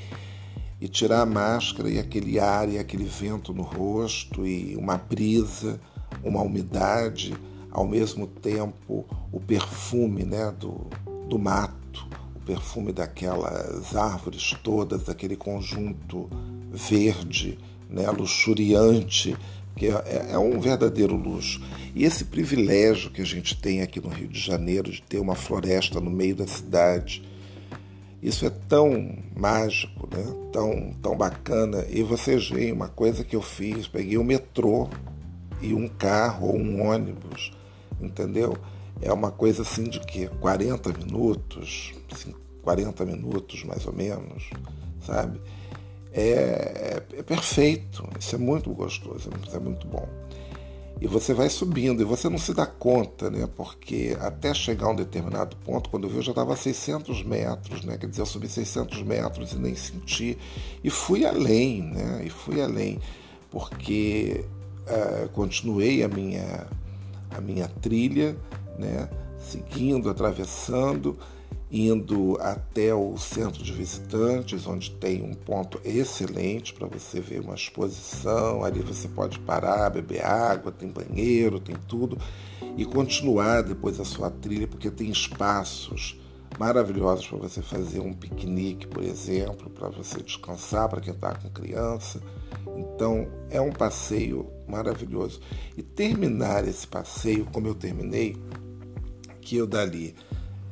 E 0.82 0.88
tirar 0.88 1.22
a 1.22 1.26
máscara 1.26 1.90
e 1.90 1.98
aquele 1.98 2.40
ar 2.40 2.68
e 2.68 2.78
aquele 2.78 3.06
vento 3.06 3.54
no 3.54 3.62
rosto 3.62 4.46
e 4.46 4.76
uma 4.76 4.98
brisa, 4.98 5.80
uma 6.24 6.42
umidade, 6.42 7.34
ao 7.72 7.88
mesmo 7.88 8.28
tempo 8.28 9.06
o 9.32 9.40
perfume 9.40 10.26
né, 10.26 10.54
do, 10.60 10.88
do 11.30 11.40
mato, 11.40 12.06
o 12.36 12.40
perfume 12.42 12.92
daquelas 12.92 13.96
árvores 13.96 14.54
todas, 14.62 15.04
daquele 15.04 15.38
conjunto 15.38 16.30
verde, 16.70 17.58
né, 17.90 18.10
luxuriante 18.10 19.38
que 19.76 19.88
é, 19.88 20.28
é, 20.32 20.38
um 20.38 20.60
verdadeiro 20.60 21.16
luxo. 21.16 21.62
E 21.96 22.04
esse 22.06 22.26
privilégio 22.26 23.12
que 23.12 23.22
a 23.22 23.26
gente 23.26 23.60
tem 23.60 23.82
aqui 23.82 24.00
no 24.00 24.10
Rio 24.10 24.28
de 24.28 24.40
Janeiro 24.40 24.92
de 24.92 25.02
ter 25.02 25.20
uma 25.20 25.36
floresta 25.36 26.00
no 26.00 26.10
meio 26.10 26.36
da 26.36 26.48
cidade, 26.48 27.24
isso 28.22 28.46
é 28.46 28.50
tão 28.50 29.18
mágico, 29.36 30.08
né? 30.16 30.24
tão, 30.52 30.94
tão 31.02 31.18
bacana. 31.18 31.86
E 31.90 32.04
vocês 32.04 32.50
veem 32.50 32.72
uma 32.72 32.88
coisa 32.88 33.24
que 33.24 33.36
eu 33.36 33.42
fiz: 33.42 33.88
peguei 33.88 34.18
um 34.18 34.24
metrô 34.24 34.88
e 35.62 35.74
um 35.74 35.88
carro 35.88 36.50
ou 36.50 36.58
um 36.58 36.88
ônibus, 36.88 37.52
entendeu? 38.00 38.56
É 39.02 39.12
uma 39.12 39.32
coisa 39.32 39.64
assim 39.64 39.84
de 39.84 40.00
que 40.00 40.28
40 40.28 40.94
minutos, 40.94 41.94
40 42.62 43.06
minutos 43.06 43.64
mais 43.64 43.86
ou 43.88 43.94
menos, 43.94 44.50
sabe? 45.04 45.42
É, 46.14 47.04
é, 47.18 47.24
perfeito, 47.24 48.08
isso 48.20 48.36
é 48.36 48.38
muito 48.38 48.70
gostoso, 48.74 49.30
isso 49.46 49.56
é 49.56 49.60
muito 49.60 49.88
bom. 49.88 50.08
E 51.00 51.08
você 51.08 51.34
vai 51.34 51.50
subindo 51.50 52.02
e 52.02 52.06
você 52.06 52.30
não 52.30 52.38
se 52.38 52.54
dá 52.54 52.66
conta, 52.66 53.32
né? 53.32 53.50
Porque 53.56 54.16
até 54.20 54.54
chegar 54.54 54.86
a 54.86 54.90
um 54.92 54.96
determinado 54.96 55.56
ponto, 55.66 55.90
quando 55.90 56.04
eu 56.04 56.12
vi, 56.12 56.18
eu 56.18 56.22
já 56.22 56.32
estava 56.32 56.54
a 56.54 56.56
600 56.56 57.24
metros, 57.24 57.84
né? 57.84 57.98
Quer 57.98 58.08
dizer, 58.08 58.22
eu 58.22 58.26
subi 58.28 58.48
600 58.48 59.02
metros 59.02 59.54
e 59.54 59.56
nem 59.58 59.74
senti. 59.76 60.38
E 60.84 60.92
fui 60.92 61.26
além, 61.26 61.82
né? 61.82 62.22
E 62.24 62.30
fui 62.30 62.62
além, 62.62 63.00
porque 63.50 64.46
uh, 64.86 65.28
continuei 65.30 66.04
a 66.04 66.08
minha, 66.08 66.68
a 67.32 67.42
minha 67.42 67.68
trilha, 67.68 68.38
né? 68.78 69.10
Seguindo, 69.40 70.08
atravessando 70.08 71.18
indo 71.72 72.38
até 72.42 72.94
o 72.94 73.18
centro 73.18 73.64
de 73.64 73.72
visitantes, 73.72 74.68
onde 74.68 74.92
tem 74.92 75.24
um 75.24 75.34
ponto 75.34 75.80
excelente 75.86 76.74
para 76.74 76.86
você 76.86 77.22
ver 77.22 77.40
uma 77.40 77.56
exposição. 77.56 78.64
Ali 78.64 78.82
você 78.82 79.08
pode 79.08 79.40
parar, 79.40 79.90
beber 79.90 80.26
água, 80.26 80.72
tem 80.72 80.90
banheiro, 80.90 81.62
tem 81.62 81.76
tudo, 81.88 82.18
e 82.76 82.84
continuar 82.84 83.62
depois 83.64 84.00
a 84.00 84.06
sua 84.06 84.30
trilha, 84.30 84.68
porque 84.68 84.92
tem 84.92 85.10
espaços 85.10 86.20
maravilhosos 86.60 87.26
para 87.26 87.38
você 87.38 87.62
fazer 87.62 88.02
um 88.02 88.14
piquenique, 88.14 88.86
por 88.86 89.04
exemplo, 89.04 89.70
para 89.70 89.88
você 89.88 90.22
descansar, 90.22 90.90
para 90.90 91.00
quem 91.00 91.14
está 91.14 91.34
com 91.34 91.50
criança. 91.50 92.22
Então 92.76 93.28
é 93.50 93.62
um 93.62 93.72
passeio 93.72 94.46
maravilhoso. 94.68 95.40
E 95.78 95.82
terminar 95.82 96.68
esse 96.68 96.86
passeio 96.86 97.46
como 97.46 97.68
eu 97.68 97.76
terminei, 97.76 98.36
que 99.40 99.56
eu 99.56 99.66
dali 99.66 100.14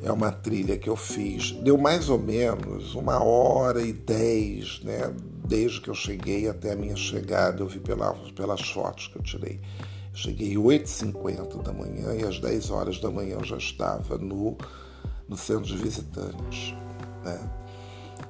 é 0.02 0.12
uma 0.12 0.32
trilha 0.32 0.78
que 0.78 0.90
eu 0.90 0.96
fiz, 0.96 1.52
deu 1.52 1.78
mais 1.78 2.10
ou 2.10 2.18
menos 2.18 2.96
uma 2.96 3.22
hora 3.24 3.82
e 3.82 3.92
dez, 3.92 4.82
né? 4.84 5.14
Desde 5.46 5.82
que 5.82 5.90
eu 5.90 5.96
cheguei 5.96 6.48
até 6.48 6.74
a 6.74 6.76
minha 6.76 6.96
chegada, 6.96 7.62
eu 7.62 7.68
vi 7.68 7.80
pela, 7.80 8.14
pelas 8.36 8.62
fotos 8.62 9.08
que 9.08 9.18
eu 9.18 9.24
tirei. 9.24 9.60
Cheguei 10.14 10.56
8h50 10.56 11.62
da 11.64 11.74
manhã 11.74 12.14
e 12.14 12.24
às 12.24 12.40
10 12.40 12.70
horas 12.72 13.00
da 13.00 13.10
manhã 13.10 13.38
eu 13.40 13.44
já 13.44 13.58
estava 13.58 14.18
no, 14.18 14.58
no 15.28 15.36
centro 15.38 15.66
de 15.66 15.78
visitantes. 15.78 16.76
Né? 17.24 17.50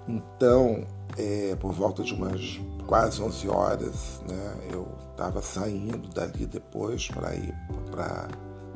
Então, 0.08 0.86
é, 1.18 1.56
por 1.56 1.74
volta 1.74 2.04
de 2.04 2.14
umas 2.14 2.60
quase 2.88 3.22
11 3.22 3.50
horas, 3.50 4.22
né, 4.28 4.56
eu 4.72 4.88
estava 5.12 5.42
saindo 5.42 6.10
dali 6.10 6.46
depois 6.46 7.08
para 7.08 7.36
ir 7.36 7.54
para 7.92 8.28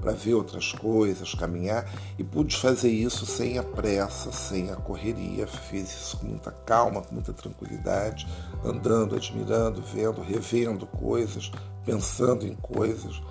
para 0.03 0.11
ver 0.11 0.33
outras 0.33 0.73
coisas, 0.73 1.33
caminhar, 1.33 1.89
e 2.19 2.23
pude 2.25 2.57
fazer 2.57 2.89
isso 2.89 3.25
sem 3.25 3.57
a 3.57 3.63
pressa, 3.63 4.33
sem 4.33 4.69
a 4.69 4.75
correria. 4.75 5.47
Fiz 5.47 5.89
isso 5.89 6.17
com 6.17 6.27
muita 6.27 6.51
calma, 6.51 7.01
com 7.01 7.15
muita 7.15 7.31
tranquilidade, 7.31 8.27
andando, 8.65 9.15
admirando, 9.15 9.81
vendo, 9.81 10.21
revendo 10.21 10.85
coisas, 10.85 11.49
pensando 11.85 12.45
em 12.45 12.53
coisas, 12.53 13.21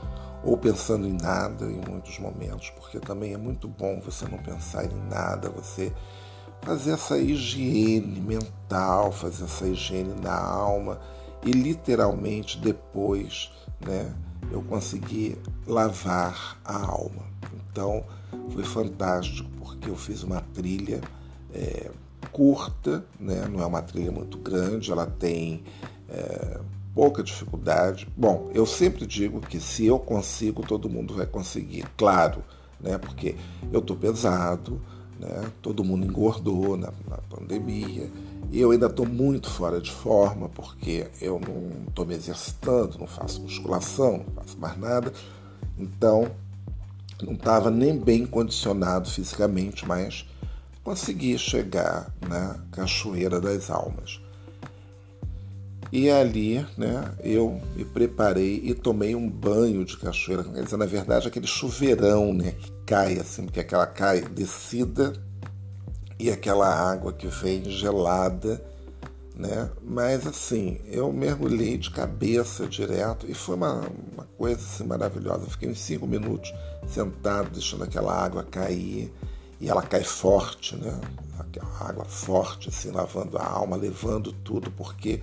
ou 0.42 0.56
pensando 0.56 1.06
em 1.06 1.12
nada 1.12 1.66
em 1.66 1.80
muitos 1.87 2.18
momentos, 2.18 2.70
porque 2.70 2.98
também 2.98 3.35
é 3.35 3.38
muito 3.38 3.68
bom 3.68 4.00
você 4.00 4.26
não 4.26 4.38
pensar 4.38 4.87
em 4.87 5.08
nada, 5.11 5.50
você 5.50 5.92
fazer 6.62 6.92
essa 6.92 7.18
higiene 7.18 8.18
mental, 8.18 9.12
fazer 9.12 9.44
essa 9.44 9.66
higiene 9.66 10.14
na 10.20 10.35
alma 10.35 10.98
e 11.44 11.50
literalmente 11.50 12.58
depois, 12.58 13.52
né, 13.85 14.12
eu 14.50 14.62
consegui 14.62 15.37
lavar 15.66 16.61
a 16.64 16.87
alma. 16.87 17.24
Então 17.70 18.05
foi 18.50 18.64
fantástico 18.64 19.48
porque 19.59 19.88
eu 19.88 19.96
fiz 19.96 20.22
uma 20.22 20.40
trilha 20.40 21.00
é, 21.52 21.90
curta, 22.31 23.05
né, 23.18 23.46
não 23.50 23.61
é 23.61 23.66
uma 23.66 23.83
trilha 23.83 24.12
muito 24.12 24.38
grande, 24.38 24.90
ela 24.90 25.07
tem 25.07 25.64
é, 26.09 26.61
pouca 26.94 27.22
dificuldade. 27.22 28.09
Bom, 28.16 28.50
eu 28.55 28.66
sempre 28.66 29.07
digo 29.07 29.40
que 29.40 29.61
se 29.61 29.87
eu 29.87 29.98
consigo, 29.98 30.62
todo 30.66 30.88
mundo 30.88 31.14
vai 31.14 31.26
conseguir, 31.26 31.87
claro, 31.96 32.42
né, 32.81 32.98
porque 32.98 33.37
eu 33.72 33.81
estou 33.81 33.96
pesado 33.96 34.81
né? 35.22 35.52
Todo 35.62 35.85
mundo 35.85 36.05
engordou 36.05 36.76
na, 36.76 36.92
na 37.09 37.18
pandemia. 37.31 38.11
E 38.50 38.61
eu 38.61 38.70
ainda 38.70 38.87
estou 38.87 39.07
muito 39.07 39.48
fora 39.48 39.81
de 39.81 39.90
forma, 39.90 40.48
porque 40.48 41.07
eu 41.20 41.40
não 41.40 41.88
estou 41.88 42.05
me 42.05 42.14
exercitando, 42.14 42.98
não 42.98 43.07
faço 43.07 43.40
musculação, 43.40 44.24
não 44.26 44.42
faço 44.42 44.59
mais 44.59 44.78
nada. 44.78 45.12
Então, 45.78 46.31
não 47.22 47.35
estava 47.35 47.70
nem 47.70 47.98
bem 47.98 48.26
condicionado 48.26 49.09
fisicamente, 49.09 49.87
mas 49.87 50.26
consegui 50.85 51.38
chegar 51.38 52.12
na 52.28 52.59
Cachoeira 52.72 53.40
das 53.40 53.70
Almas. 53.70 54.20
E 55.92 56.11
ali, 56.11 56.66
né, 56.76 57.05
eu 57.22 57.61
me 57.76 57.85
preparei 57.85 58.62
e 58.64 58.74
tomei 58.74 59.14
um 59.14 59.28
banho 59.28 59.85
de 59.85 59.98
cachoeira. 59.98 60.42
Quer 60.42 60.64
dizer, 60.64 60.78
na 60.78 60.87
verdade, 60.87 61.28
aquele 61.28 61.46
chuveirão, 61.46 62.33
né, 62.33 62.52
que 62.52 62.72
cai 62.87 63.18
assim, 63.18 63.44
porque 63.44 63.61
aquela 63.61 63.87
cai 63.87 64.22
descida 64.22 65.12
e 66.22 66.30
aquela 66.30 66.72
água 66.72 67.12
que 67.12 67.26
vem 67.26 67.64
gelada, 67.64 68.64
né? 69.35 69.68
Mas 69.82 70.24
assim, 70.24 70.80
eu 70.87 71.12
mergulhei 71.12 71.76
de 71.76 71.90
cabeça 71.90 72.64
direto 72.68 73.26
e 73.28 73.35
foi 73.35 73.56
uma, 73.56 73.80
uma 74.12 74.24
coisa 74.38 74.61
assim, 74.61 74.85
maravilhosa. 74.85 75.42
Eu 75.42 75.50
fiquei 75.50 75.68
uns 75.68 75.80
cinco 75.80 76.06
minutos 76.06 76.54
sentado, 76.87 77.50
deixando 77.50 77.82
aquela 77.82 78.14
água 78.14 78.44
cair 78.44 79.12
e 79.61 79.68
ela 79.68 79.82
cai 79.82 80.04
forte, 80.04 80.76
né? 80.76 80.96
Aquela 81.40 81.88
água 81.88 82.04
forte, 82.04 82.68
assim, 82.68 82.92
lavando 82.92 83.37
a 83.37 83.44
alma, 83.44 83.74
levando 83.74 84.32
tudo, 84.32 84.70
porque 84.70 85.20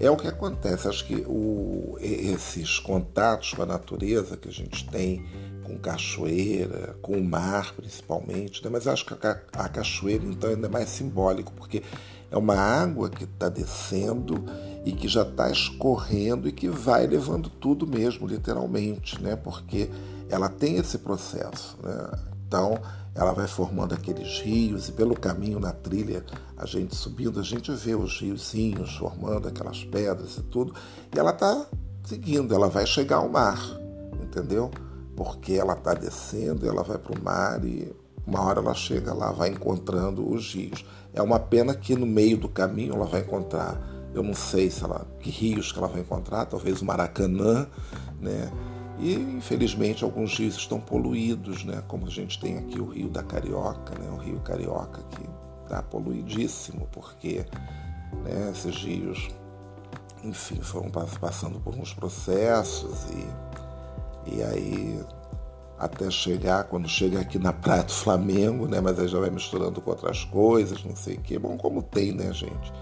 é 0.00 0.10
o 0.10 0.16
que 0.16 0.28
acontece. 0.28 0.88
Acho 0.88 1.06
que 1.06 1.16
o, 1.26 1.98
esses 2.00 2.78
contatos 2.78 3.52
com 3.52 3.64
a 3.64 3.66
natureza 3.66 4.34
que 4.38 4.48
a 4.48 4.52
gente 4.52 4.88
tem, 4.88 5.26
com 5.62 5.78
cachoeira, 5.78 6.96
com 7.00 7.12
o 7.12 7.24
mar 7.24 7.72
principalmente, 7.74 8.62
né? 8.62 8.70
mas 8.70 8.86
acho 8.86 9.06
que 9.06 9.14
a, 9.26 9.40
a 9.52 9.68
cachoeira 9.68 10.24
então 10.24 10.50
é 10.50 10.56
mais 10.68 10.88
simbólico, 10.88 11.52
porque 11.52 11.82
é 12.30 12.36
uma 12.36 12.56
água 12.56 13.10
que 13.10 13.24
está 13.24 13.48
descendo 13.48 14.44
e 14.84 14.92
que 14.92 15.06
já 15.06 15.22
está 15.22 15.50
escorrendo 15.50 16.48
e 16.48 16.52
que 16.52 16.68
vai 16.68 17.06
levando 17.06 17.48
tudo 17.48 17.86
mesmo, 17.86 18.26
literalmente, 18.26 19.22
né? 19.22 19.36
porque 19.36 19.90
ela 20.28 20.48
tem 20.48 20.76
esse 20.76 20.98
processo. 20.98 21.76
Né? 21.82 22.10
Então, 22.46 22.80
ela 23.14 23.32
vai 23.32 23.46
formando 23.46 23.94
aqueles 23.94 24.40
rios 24.40 24.88
e 24.88 24.92
pelo 24.92 25.14
caminho 25.14 25.60
na 25.60 25.72
trilha, 25.72 26.24
a 26.56 26.64
gente 26.64 26.96
subindo, 26.96 27.38
a 27.38 27.42
gente 27.42 27.70
vê 27.72 27.94
os 27.94 28.18
riozinhos 28.18 28.96
formando 28.96 29.48
aquelas 29.48 29.84
pedras 29.84 30.38
e 30.38 30.42
tudo, 30.42 30.74
e 31.14 31.18
ela 31.18 31.30
está 31.30 31.66
seguindo, 32.04 32.54
ela 32.54 32.68
vai 32.68 32.86
chegar 32.86 33.16
ao 33.16 33.28
mar, 33.28 33.60
entendeu? 34.22 34.70
Porque 35.16 35.54
ela 35.54 35.74
está 35.74 35.94
descendo, 35.94 36.68
ela 36.68 36.82
vai 36.82 36.98
para 36.98 37.18
o 37.18 37.22
mar 37.22 37.64
e 37.64 37.94
uma 38.26 38.40
hora 38.42 38.60
ela 38.60 38.74
chega 38.74 39.12
lá, 39.12 39.30
vai 39.32 39.50
encontrando 39.50 40.28
os 40.28 40.54
rios. 40.54 40.84
É 41.12 41.20
uma 41.20 41.38
pena 41.38 41.74
que 41.74 41.94
no 41.94 42.06
meio 42.06 42.36
do 42.36 42.48
caminho 42.48 42.94
ela 42.94 43.06
vai 43.06 43.20
encontrar, 43.20 43.80
eu 44.14 44.22
não 44.22 44.34
sei 44.34 44.70
se 44.70 44.84
ela, 44.84 45.06
que 45.20 45.30
rios 45.30 45.72
que 45.72 45.78
ela 45.78 45.88
vai 45.88 46.00
encontrar, 46.00 46.46
talvez 46.46 46.80
o 46.80 46.84
Maracanã, 46.84 47.66
né? 48.20 48.50
E, 48.98 49.14
infelizmente, 49.14 50.04
alguns 50.04 50.38
rios 50.38 50.54
estão 50.54 50.78
poluídos, 50.78 51.64
né? 51.64 51.82
como 51.88 52.06
a 52.06 52.10
gente 52.10 52.38
tem 52.38 52.58
aqui 52.58 52.80
o 52.80 52.86
Rio 52.86 53.08
da 53.08 53.22
Carioca, 53.22 53.98
né? 53.98 54.08
o 54.10 54.16
Rio 54.16 54.38
Carioca 54.40 55.02
que 55.10 55.28
está 55.64 55.82
poluidíssimo, 55.82 56.86
porque 56.92 57.44
né, 58.22 58.52
esses 58.52 58.76
rios, 58.76 59.28
enfim, 60.22 60.60
foram 60.60 60.90
passando 60.90 61.58
por 61.58 61.74
uns 61.74 61.92
processos 61.94 63.04
e, 63.10 63.26
e 64.26 64.42
aí 64.42 65.00
até 65.78 66.08
chegar, 66.10 66.64
quando 66.64 66.88
chega 66.88 67.20
aqui 67.20 67.38
na 67.38 67.52
Praia 67.52 67.82
do 67.82 67.92
Flamengo, 67.92 68.68
né? 68.68 68.80
mas 68.80 68.98
aí 69.00 69.08
já 69.08 69.18
vai 69.18 69.30
misturando 69.30 69.80
com 69.80 69.90
outras 69.90 70.24
coisas, 70.24 70.84
não 70.84 70.94
sei 70.94 71.16
o 71.16 71.20
quê. 71.20 71.38
Bom, 71.38 71.56
como 71.56 71.82
tem, 71.82 72.12
né, 72.12 72.32
gente? 72.32 72.72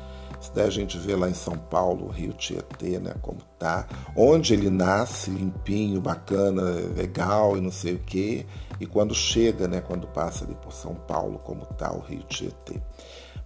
Isso 0.40 0.52
daí 0.54 0.66
a 0.66 0.70
gente 0.70 0.98
vê 0.98 1.14
lá 1.14 1.28
em 1.28 1.34
São 1.34 1.56
Paulo, 1.56 2.08
Rio 2.08 2.32
Tietê, 2.32 2.98
né, 2.98 3.14
como 3.20 3.40
tá, 3.58 3.86
onde 4.16 4.54
ele 4.54 4.70
nasce, 4.70 5.30
limpinho, 5.30 6.00
bacana, 6.00 6.62
legal 6.96 7.58
e 7.58 7.60
não 7.60 7.70
sei 7.70 7.94
o 7.94 7.98
quê, 7.98 8.46
e 8.80 8.86
quando 8.86 9.14
chega, 9.14 9.68
né, 9.68 9.82
quando 9.82 10.06
passa 10.06 10.46
ali 10.46 10.54
por 10.54 10.72
São 10.72 10.94
Paulo, 10.94 11.38
como 11.40 11.66
tá 11.66 11.92
o 11.92 12.00
Rio 12.00 12.22
Tietê. 12.22 12.80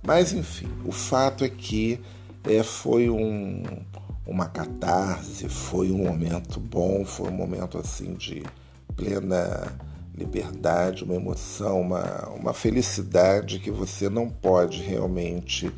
Mas 0.07 0.33
enfim, 0.33 0.71
o 0.85 0.93
fato 0.93 1.43
é 1.45 1.49
que 1.49 2.01
é, 2.45 2.63
foi 2.63 3.11
um, 3.11 3.65
uma 4.27 4.47
catarse, 4.47 5.49
foi 5.49 5.91
um 5.91 5.99
momento 5.99 6.59
bom, 6.59 7.05
foi 7.05 7.29
um 7.29 7.35
momento 7.35 7.79
assim 7.79 8.15
de 8.15 8.43
plena 8.97 9.73
liberdade, 10.17 11.05
uma 11.05 11.15
emoção, 11.15 11.81
uma, 11.81 12.29
uma 12.29 12.55
felicidade 12.55 13.59
que 13.59 13.71
você 13.71 14.09
não 14.09 14.31
pode 14.31 14.81
realmente 14.81 15.73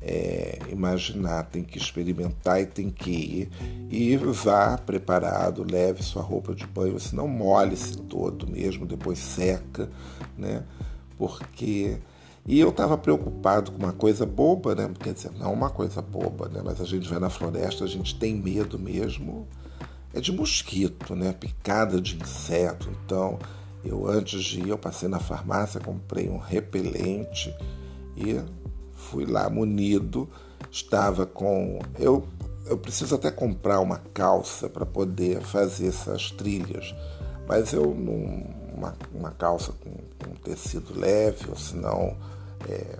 é, 0.00 0.58
imaginar, 0.70 1.44
tem 1.44 1.62
que 1.62 1.76
experimentar 1.76 2.60
e 2.60 2.66
tem 2.66 2.88
que 2.88 3.10
ir. 3.10 3.50
E 3.90 4.16
vá 4.16 4.78
preparado, 4.78 5.66
leve 5.68 6.02
sua 6.02 6.22
roupa 6.22 6.54
de 6.54 6.66
banho, 6.66 6.98
se 6.98 7.14
não 7.14 7.28
molhe-se 7.28 7.98
todo 7.98 8.46
mesmo, 8.46 8.86
depois 8.86 9.18
seca, 9.18 9.90
né? 10.38 10.62
Porque. 11.18 11.98
E 12.50 12.58
eu 12.58 12.70
estava 12.70 12.98
preocupado 12.98 13.70
com 13.70 13.78
uma 13.78 13.92
coisa 13.92 14.26
boba, 14.26 14.74
né? 14.74 14.90
Quer 14.98 15.14
dizer, 15.14 15.30
não 15.38 15.52
uma 15.52 15.70
coisa 15.70 16.02
boba, 16.02 16.48
né? 16.48 16.60
Mas 16.64 16.80
a 16.80 16.84
gente 16.84 17.08
vai 17.08 17.20
na 17.20 17.30
floresta, 17.30 17.84
a 17.84 17.86
gente 17.86 18.18
tem 18.18 18.34
medo 18.34 18.76
mesmo. 18.76 19.46
É 20.12 20.20
de 20.20 20.32
mosquito, 20.32 21.14
né? 21.14 21.32
Picada 21.32 22.00
de 22.00 22.16
inseto. 22.16 22.90
Então, 22.90 23.38
eu 23.84 24.04
antes 24.04 24.42
de 24.42 24.62
ir, 24.62 24.68
eu 24.68 24.76
passei 24.76 25.08
na 25.08 25.20
farmácia, 25.20 25.78
comprei 25.78 26.28
um 26.28 26.38
repelente 26.38 27.54
e 28.16 28.40
fui 28.94 29.26
lá 29.26 29.48
munido, 29.48 30.28
estava 30.72 31.24
com. 31.24 31.78
Eu, 32.00 32.26
eu 32.66 32.76
preciso 32.76 33.14
até 33.14 33.30
comprar 33.30 33.78
uma 33.78 33.98
calça 34.12 34.68
para 34.68 34.84
poder 34.84 35.40
fazer 35.40 35.86
essas 35.86 36.32
trilhas, 36.32 36.92
mas 37.46 37.72
eu 37.72 37.94
não. 37.94 38.58
Uma, 38.76 38.96
uma 39.14 39.30
calça 39.30 39.72
com, 39.72 39.90
com 40.24 40.34
tecido 40.42 40.98
leve, 40.98 41.48
ou 41.48 41.56
senão 41.56 42.16
é, 42.68 42.98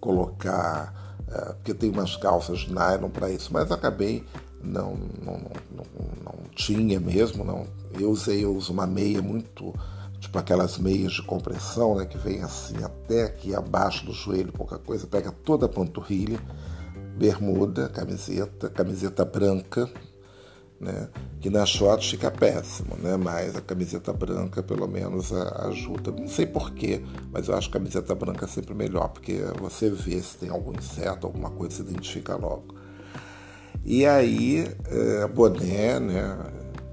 colocar. 0.00 0.92
É, 1.28 1.52
porque 1.54 1.74
tem 1.74 1.90
umas 1.90 2.16
calças 2.16 2.60
de 2.60 2.72
nylon 2.72 3.08
para 3.10 3.30
isso, 3.30 3.50
mas 3.52 3.70
acabei 3.72 4.24
não, 4.62 4.96
não, 5.22 5.38
não, 5.70 5.84
não, 6.24 6.34
tinha 6.54 6.98
mesmo, 6.98 7.44
não. 7.44 7.66
Eu 7.98 8.10
usei, 8.10 8.44
eu 8.44 8.54
uso 8.54 8.72
uma 8.72 8.86
meia 8.86 9.20
muito 9.20 9.74
tipo 10.18 10.38
aquelas 10.38 10.78
meias 10.78 11.12
de 11.12 11.22
compressão, 11.22 11.96
né, 11.96 12.06
que 12.06 12.16
vem 12.16 12.42
assim 12.42 12.82
até 12.82 13.24
aqui 13.24 13.54
abaixo 13.54 14.06
do 14.06 14.12
joelho, 14.12 14.52
pouca 14.52 14.78
coisa, 14.78 15.06
pega 15.06 15.30
toda 15.30 15.66
a 15.66 15.68
panturrilha, 15.68 16.40
bermuda, 17.16 17.88
camiseta, 17.90 18.70
camiseta 18.70 19.24
branca, 19.24 19.88
né? 20.84 21.08
Que 21.40 21.50
nas 21.50 21.74
fotos 21.74 22.10
fica 22.10 22.30
péssimo, 22.30 22.96
né? 22.98 23.16
Mas 23.16 23.56
a 23.56 23.60
camiseta 23.60 24.12
branca 24.12 24.62
pelo 24.62 24.86
menos 24.86 25.32
ajuda. 25.32 26.12
Não 26.12 26.28
sei 26.28 26.46
porquê, 26.46 27.02
mas 27.32 27.48
eu 27.48 27.56
acho 27.56 27.70
que 27.70 27.76
a 27.76 27.80
camiseta 27.80 28.14
branca 28.14 28.44
é 28.44 28.48
sempre 28.48 28.74
melhor, 28.74 29.08
porque 29.08 29.40
você 29.58 29.90
vê 29.90 30.20
se 30.20 30.36
tem 30.38 30.50
algum 30.50 30.72
inseto, 30.72 31.26
alguma 31.26 31.50
coisa, 31.50 31.76
se 31.76 31.82
identifica 31.82 32.36
logo. 32.36 32.74
E 33.84 34.06
aí, 34.06 34.66
é, 34.86 35.26
boné, 35.28 35.98
né? 35.98 36.38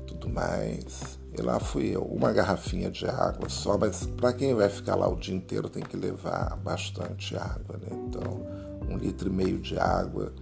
Tudo 0.08 0.30
mais. 0.30 1.20
E 1.38 1.42
lá 1.42 1.60
fui 1.60 1.96
eu, 1.96 2.02
uma 2.04 2.34
garrafinha 2.34 2.92
de 2.92 3.06
água 3.06 3.48
só, 3.48 3.78
mas 3.78 4.06
para 4.06 4.34
quem 4.34 4.54
vai 4.54 4.68
ficar 4.68 4.96
lá 4.96 5.08
o 5.08 5.16
dia 5.16 5.34
inteiro 5.34 5.70
tem 5.70 5.82
que 5.82 5.96
levar 5.96 6.58
bastante 6.58 7.38
água, 7.38 7.78
né? 7.78 7.88
Então, 8.08 8.46
um 8.90 8.98
litro 8.98 9.30
e 9.30 9.32
meio 9.32 9.58
de 9.60 9.80
água 9.80 10.34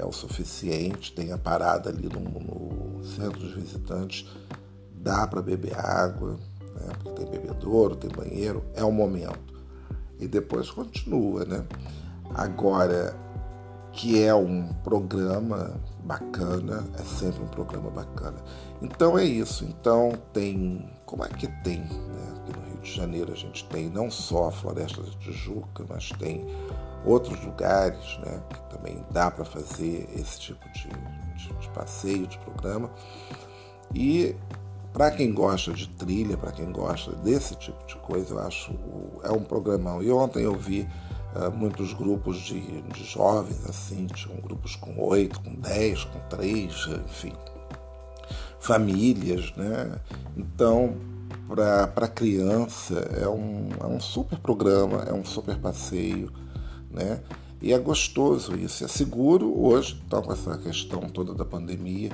é 0.00 0.04
o 0.04 0.12
suficiente. 0.12 1.12
Tem 1.12 1.32
a 1.32 1.38
parada 1.38 1.90
ali 1.90 2.08
no, 2.08 2.20
no 2.20 3.04
centro 3.04 3.40
dos 3.40 3.54
visitantes, 3.54 4.26
dá 4.94 5.26
para 5.26 5.42
beber 5.42 5.78
água, 5.78 6.38
né? 6.74 6.92
porque 7.02 7.24
tem 7.24 7.30
bebedouro, 7.30 7.96
tem 7.96 8.10
banheiro, 8.10 8.64
é 8.74 8.84
o 8.84 8.90
momento. 8.90 9.60
E 10.18 10.26
depois 10.26 10.70
continua, 10.70 11.44
né? 11.44 11.64
Agora, 12.34 13.16
que 13.92 14.22
é 14.22 14.34
um 14.34 14.68
programa 14.84 15.80
bacana, 16.04 16.84
é 16.98 17.02
sempre 17.02 17.42
um 17.42 17.48
programa 17.48 17.90
bacana. 17.90 18.36
Então 18.82 19.18
é 19.18 19.24
isso. 19.24 19.64
Então 19.64 20.12
tem. 20.32 20.88
Como 21.06 21.24
é 21.24 21.28
que 21.28 21.48
tem? 21.62 21.80
Né? 21.80 22.34
Aqui 22.36 22.58
no 22.58 22.66
Rio 22.66 22.80
de 22.82 22.92
Janeiro 22.92 23.32
a 23.32 23.36
gente 23.36 23.64
tem 23.64 23.88
não 23.88 24.10
só 24.10 24.48
a 24.48 24.52
Floresta 24.52 25.02
da 25.02 25.10
Tijuca, 25.18 25.84
mas 25.88 26.10
tem 26.18 26.46
outros 27.04 27.42
lugares 27.44 28.18
né, 28.18 28.42
que 28.50 28.76
também 28.76 29.04
dá 29.10 29.30
para 29.30 29.44
fazer 29.44 30.08
esse 30.14 30.40
tipo 30.40 30.68
de, 30.72 30.88
de, 31.36 31.52
de 31.54 31.68
passeio, 31.70 32.26
de 32.26 32.38
programa. 32.38 32.90
E 33.94 34.36
para 34.92 35.10
quem 35.10 35.32
gosta 35.32 35.72
de 35.72 35.88
trilha, 35.88 36.36
para 36.36 36.52
quem 36.52 36.70
gosta 36.72 37.12
desse 37.16 37.54
tipo 37.54 37.86
de 37.86 37.96
coisa, 37.96 38.34
eu 38.34 38.40
acho 38.40 38.72
é 39.22 39.30
um 39.30 39.42
programão. 39.42 40.02
E 40.02 40.10
ontem 40.10 40.42
eu 40.42 40.54
vi 40.54 40.88
uh, 41.34 41.50
muitos 41.50 41.92
grupos 41.92 42.38
de, 42.38 42.82
de 42.82 43.04
jovens 43.04 43.64
assim, 43.68 44.06
tinham 44.06 44.40
grupos 44.40 44.76
com 44.76 44.98
oito, 45.00 45.40
com 45.40 45.54
dez, 45.54 46.04
com 46.04 46.18
três, 46.28 46.86
enfim, 47.06 47.32
famílias, 48.58 49.52
né? 49.56 50.00
Então, 50.36 50.96
para 51.48 52.08
criança 52.08 52.94
é 53.20 53.28
um, 53.28 53.68
é 53.80 53.86
um 53.86 54.00
super 54.00 54.38
programa, 54.38 55.04
é 55.08 55.12
um 55.12 55.24
super 55.24 55.56
passeio 55.58 56.32
né? 56.90 57.20
E 57.62 57.72
é 57.72 57.78
gostoso 57.78 58.56
isso, 58.56 58.84
é 58.84 58.88
seguro 58.88 59.54
hoje, 59.62 60.00
então 60.06 60.22
com 60.22 60.32
essa 60.32 60.56
questão 60.56 61.00
toda 61.02 61.34
da 61.34 61.44
pandemia, 61.44 62.10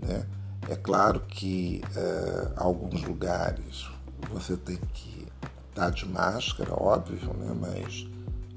né? 0.00 0.26
É 0.68 0.76
claro 0.76 1.20
que 1.20 1.82
é, 1.96 2.52
alguns 2.56 3.02
lugares 3.02 3.88
você 4.30 4.56
tem 4.56 4.78
que 4.92 5.26
estar 5.70 5.90
de 5.90 6.06
máscara, 6.06 6.72
óbvio, 6.72 7.32
né? 7.34 7.56
Mas 7.58 8.06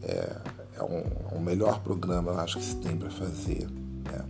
é, 0.03 0.37
é 0.77 0.83
um, 0.83 1.37
um 1.37 1.39
melhor 1.39 1.79
programa, 1.79 2.31
eu 2.31 2.39
acho 2.39 2.59
que 2.59 2.65
se 2.65 2.75
tem 2.75 2.95
para 2.97 3.09
fazer, 3.09 3.67
né? 4.03 4.25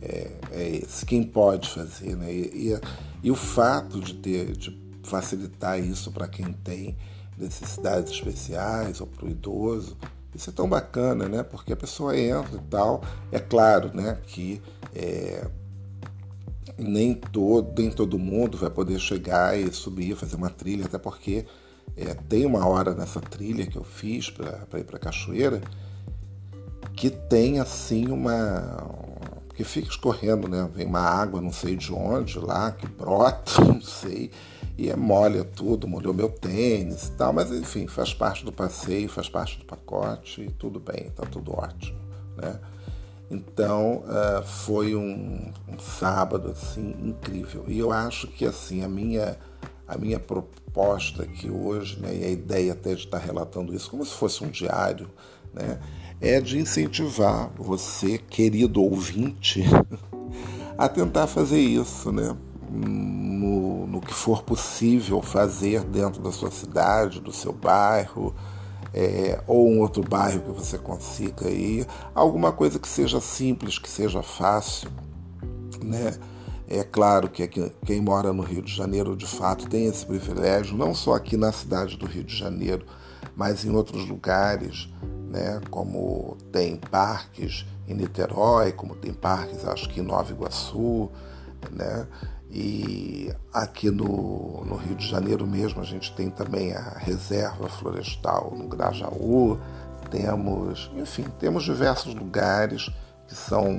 É, 0.00 0.30
é, 0.50 0.68
esse. 0.76 1.06
Quem 1.06 1.22
pode 1.22 1.68
fazer, 1.68 2.16
né? 2.16 2.32
E, 2.32 2.70
e, 2.70 2.80
e 3.22 3.30
o 3.30 3.36
fato 3.36 4.00
de 4.00 4.14
ter, 4.14 4.56
de 4.56 4.76
facilitar 5.04 5.78
isso 5.78 6.10
para 6.10 6.26
quem 6.26 6.52
tem 6.52 6.96
necessidades 7.38 8.12
especiais 8.12 9.00
ou 9.00 9.06
para 9.06 9.26
o 9.26 9.30
idoso, 9.30 9.96
isso 10.34 10.50
é 10.50 10.52
tão 10.52 10.68
bacana, 10.68 11.28
né? 11.28 11.42
Porque 11.42 11.72
a 11.72 11.76
pessoa 11.76 12.18
entra 12.18 12.56
e 12.56 12.70
tal. 12.70 13.02
É 13.30 13.38
claro, 13.38 13.90
né? 13.94 14.18
Que 14.26 14.62
é, 14.94 15.46
nem 16.78 17.14
todo, 17.14 17.72
nem 17.76 17.90
todo 17.90 18.18
mundo 18.18 18.56
vai 18.56 18.70
poder 18.70 18.98
chegar 18.98 19.58
e 19.58 19.70
subir, 19.72 20.16
fazer 20.16 20.36
uma 20.36 20.50
trilha, 20.50 20.86
até 20.86 20.98
porque 20.98 21.44
é, 21.96 22.14
tem 22.14 22.46
uma 22.46 22.66
hora 22.66 22.94
nessa 22.94 23.20
trilha 23.20 23.66
que 23.66 23.76
eu 23.76 23.84
fiz 23.84 24.30
para 24.30 24.78
ir 24.78 24.84
para 24.84 24.96
a 24.96 25.00
cachoeira 25.00 25.60
que 26.94 27.10
tem 27.10 27.58
assim 27.60 28.08
uma. 28.08 28.86
Porque 29.48 29.64
fica 29.64 29.88
escorrendo, 29.88 30.48
né? 30.48 30.68
Vem 30.74 30.86
uma 30.86 31.00
água, 31.00 31.40
não 31.40 31.52
sei 31.52 31.76
de 31.76 31.92
onde 31.92 32.38
lá, 32.38 32.72
que 32.72 32.86
brota, 32.86 33.60
não 33.64 33.80
sei 33.80 34.30
e 34.82 34.90
é 34.90 34.96
molha 34.96 35.44
tudo, 35.44 35.86
molhou 35.86 36.12
meu 36.12 36.28
tênis 36.28 37.04
e 37.04 37.12
tal, 37.12 37.32
mas 37.32 37.52
enfim, 37.52 37.86
faz 37.86 38.12
parte 38.12 38.44
do 38.44 38.50
passeio, 38.50 39.08
faz 39.08 39.28
parte 39.28 39.56
do 39.60 39.64
pacote 39.64 40.42
e 40.42 40.50
tudo 40.50 40.80
bem, 40.80 41.08
tá 41.14 41.24
tudo 41.24 41.56
ótimo, 41.56 42.00
né? 42.36 42.58
Então 43.30 43.98
uh, 43.98 44.42
foi 44.42 44.96
um, 44.96 45.52
um, 45.68 45.78
sábado 45.78 46.50
assim 46.50 46.96
incrível 47.00 47.64
e 47.68 47.78
eu 47.78 47.92
acho 47.92 48.26
que 48.26 48.44
assim 48.44 48.82
a 48.82 48.88
minha 48.88 49.38
a 49.86 49.96
minha 49.96 50.18
proposta 50.18 51.22
aqui 51.22 51.48
hoje, 51.48 52.00
né, 52.00 52.16
e 52.16 52.24
a 52.24 52.28
ideia 52.28 52.72
até 52.72 52.92
de 52.92 53.04
estar 53.04 53.18
relatando 53.18 53.72
isso 53.72 53.88
como 53.88 54.04
se 54.04 54.14
fosse 54.14 54.42
um 54.42 54.48
diário, 54.48 55.08
né, 55.54 55.78
é 56.20 56.40
de 56.40 56.58
incentivar 56.58 57.52
você, 57.56 58.18
querido 58.18 58.82
ouvinte, 58.82 59.62
a 60.76 60.88
tentar 60.88 61.28
fazer 61.28 61.60
isso, 61.60 62.10
né? 62.10 62.36
No, 62.72 63.86
no 63.86 64.00
que 64.00 64.14
for 64.14 64.42
possível 64.42 65.20
fazer 65.20 65.84
dentro 65.84 66.22
da 66.22 66.32
sua 66.32 66.50
cidade, 66.50 67.20
do 67.20 67.32
seu 67.32 67.52
bairro, 67.52 68.34
é, 68.94 69.42
ou 69.46 69.68
um 69.68 69.80
outro 69.80 70.02
bairro 70.02 70.40
que 70.40 70.50
você 70.50 70.78
consiga 70.78 71.48
ir, 71.48 71.86
alguma 72.14 72.52
coisa 72.52 72.78
que 72.78 72.88
seja 72.88 73.20
simples, 73.20 73.78
que 73.78 73.88
seja 73.88 74.22
fácil, 74.22 74.90
né? 75.82 76.14
É 76.68 76.82
claro 76.82 77.28
que 77.28 77.42
aqui, 77.42 77.70
quem 77.84 78.00
mora 78.00 78.32
no 78.32 78.42
Rio 78.42 78.62
de 78.62 78.74
Janeiro 78.74 79.14
de 79.14 79.26
fato 79.26 79.68
tem 79.68 79.86
esse 79.86 80.06
privilégio, 80.06 80.76
não 80.76 80.94
só 80.94 81.14
aqui 81.14 81.36
na 81.36 81.52
cidade 81.52 81.96
do 81.96 82.06
Rio 82.06 82.24
de 82.24 82.34
Janeiro, 82.34 82.86
mas 83.36 83.64
em 83.64 83.70
outros 83.74 84.08
lugares, 84.08 84.88
né? 85.28 85.60
Como 85.70 86.36
tem 86.50 86.76
parques 86.76 87.66
em 87.86 87.94
Niterói, 87.94 88.72
como 88.72 88.94
tem 88.94 89.12
parques 89.12 89.66
acho 89.66 89.88
que 89.88 90.00
em 90.00 90.04
Nova 90.04 90.30
Iguaçu, 90.30 91.10
né? 91.70 92.06
E 92.54 93.34
aqui 93.50 93.90
no, 93.90 94.62
no, 94.66 94.76
Rio 94.76 94.94
de 94.94 95.08
Janeiro 95.08 95.46
mesmo 95.46 95.80
a 95.80 95.84
gente 95.84 96.14
tem 96.14 96.28
também 96.28 96.74
a 96.74 96.98
reserva 96.98 97.66
florestal 97.66 98.52
no 98.54 98.68
Grajaú, 98.68 99.58
temos, 100.10 100.90
enfim, 100.94 101.24
temos 101.38 101.64
diversos 101.64 102.14
lugares 102.14 102.90
que 103.26 103.34
são 103.34 103.70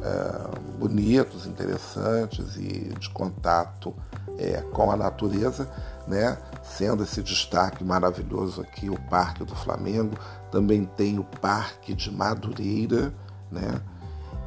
é, 0.00 0.78
bonitos, 0.78 1.46
interessantes 1.46 2.54
e 2.56 2.94
de 2.96 3.10
contato 3.10 3.92
é, 4.38 4.62
com 4.72 4.92
a 4.92 4.96
natureza, 4.96 5.68
né? 6.06 6.38
Sendo 6.62 7.02
esse 7.02 7.24
destaque 7.24 7.82
maravilhoso 7.82 8.60
aqui 8.60 8.88
o 8.88 9.00
Parque 9.10 9.44
do 9.44 9.56
Flamengo, 9.56 10.16
também 10.52 10.84
tem 10.84 11.18
o 11.18 11.24
Parque 11.24 11.92
de 11.92 12.08
Madureira, 12.12 13.12
né? 13.50 13.80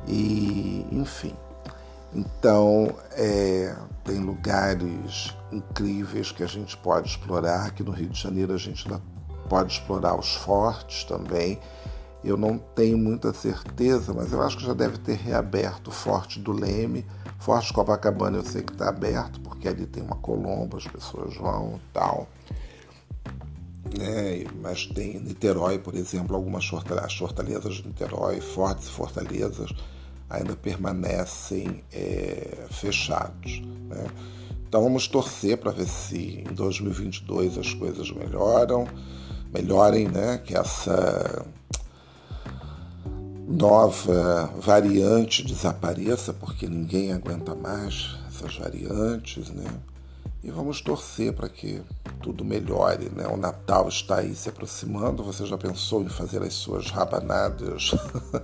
E, 0.07 0.87
enfim, 0.91 1.35
então, 2.15 2.95
é, 3.11 3.75
tem 4.05 4.19
lugares 4.19 5.35
incríveis 5.51 6.31
que 6.31 6.43
a 6.43 6.47
gente 6.47 6.77
pode 6.77 7.09
explorar. 7.09 7.65
Aqui 7.65 7.83
no 7.83 7.91
Rio 7.91 8.07
de 8.07 8.21
Janeiro 8.21 8.53
a 8.53 8.57
gente 8.57 8.87
pode 9.49 9.73
explorar 9.73 10.17
os 10.17 10.33
fortes 10.33 11.03
também. 11.03 11.59
Eu 12.23 12.37
não 12.37 12.57
tenho 12.57 12.97
muita 12.97 13.33
certeza, 13.33 14.13
mas 14.13 14.31
eu 14.31 14.41
acho 14.41 14.57
que 14.57 14.65
já 14.65 14.73
deve 14.73 14.97
ter 14.97 15.17
reaberto 15.17 15.89
o 15.89 15.93
Forte 15.93 16.39
do 16.39 16.53
Leme. 16.53 17.05
Forte 17.37 17.73
Copacabana 17.73 18.37
eu 18.37 18.45
sei 18.45 18.63
que 18.63 18.71
está 18.71 18.87
aberto, 18.87 19.41
porque 19.41 19.67
ali 19.67 19.85
tem 19.85 20.01
uma 20.01 20.15
colomba, 20.15 20.77
as 20.77 20.87
pessoas 20.87 21.35
vão 21.35 21.75
e 21.75 21.93
tal. 21.93 22.27
É, 23.99 24.45
mas 24.61 24.87
tem 24.87 25.19
Niterói, 25.19 25.79
por 25.79 25.93
exemplo, 25.95 26.35
algumas 26.35 26.65
fortalezas 26.65 27.75
de 27.75 27.87
Niterói, 27.87 28.39
fortes 28.39 28.87
fortalezas 28.87 29.71
ainda 30.35 30.55
permanecem 30.55 31.83
é, 31.91 32.65
fechados. 32.69 33.61
Né? 33.89 34.07
Então 34.67 34.83
vamos 34.83 35.07
torcer 35.07 35.57
para 35.57 35.71
ver 35.71 35.87
se 35.87 36.43
em 36.49 36.53
2022 36.53 37.57
as 37.57 37.73
coisas 37.73 38.11
melhoram, 38.11 38.87
melhorem, 39.53 40.07
né? 40.07 40.37
Que 40.39 40.57
essa 40.57 41.45
nova 43.47 44.51
variante 44.57 45.45
desapareça, 45.45 46.33
porque 46.33 46.67
ninguém 46.67 47.13
aguenta 47.13 47.55
mais 47.55 48.17
essas 48.27 48.57
variantes, 48.57 49.49
né? 49.49 49.65
E 50.43 50.51
vamos 50.51 50.81
torcer 50.81 51.33
para 51.33 51.49
que 51.49 51.81
tudo 52.21 52.43
melhore, 52.43 53.09
né? 53.15 53.27
O 53.27 53.37
Natal 53.37 53.87
está 53.87 54.17
aí 54.17 54.35
se 54.35 54.49
aproximando. 54.49 55.23
Você 55.23 55.45
já 55.45 55.57
pensou 55.57 56.03
em 56.03 56.09
fazer 56.09 56.43
as 56.43 56.53
suas 56.53 56.91
rabanadas 56.91 57.91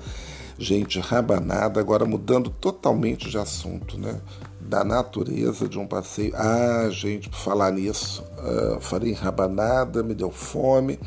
Gente, 0.62 1.00
rabanada, 1.00 1.80
agora 1.80 2.06
mudando 2.06 2.52
totalmente 2.52 3.32
de 3.32 3.38
assunto, 3.40 3.98
né? 3.98 4.22
Da 4.60 4.84
natureza 4.84 5.68
de 5.68 5.80
um 5.80 5.88
passeio. 5.88 6.36
Ah, 6.36 6.88
gente, 6.92 7.30
por 7.30 7.40
falar 7.40 7.72
nisso, 7.72 8.24
uh, 8.38 8.80
falei 8.80 9.12
rabanada, 9.12 10.04
me 10.04 10.14
deu 10.14 10.30
fome. 10.30 11.00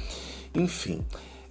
Enfim, 0.52 1.06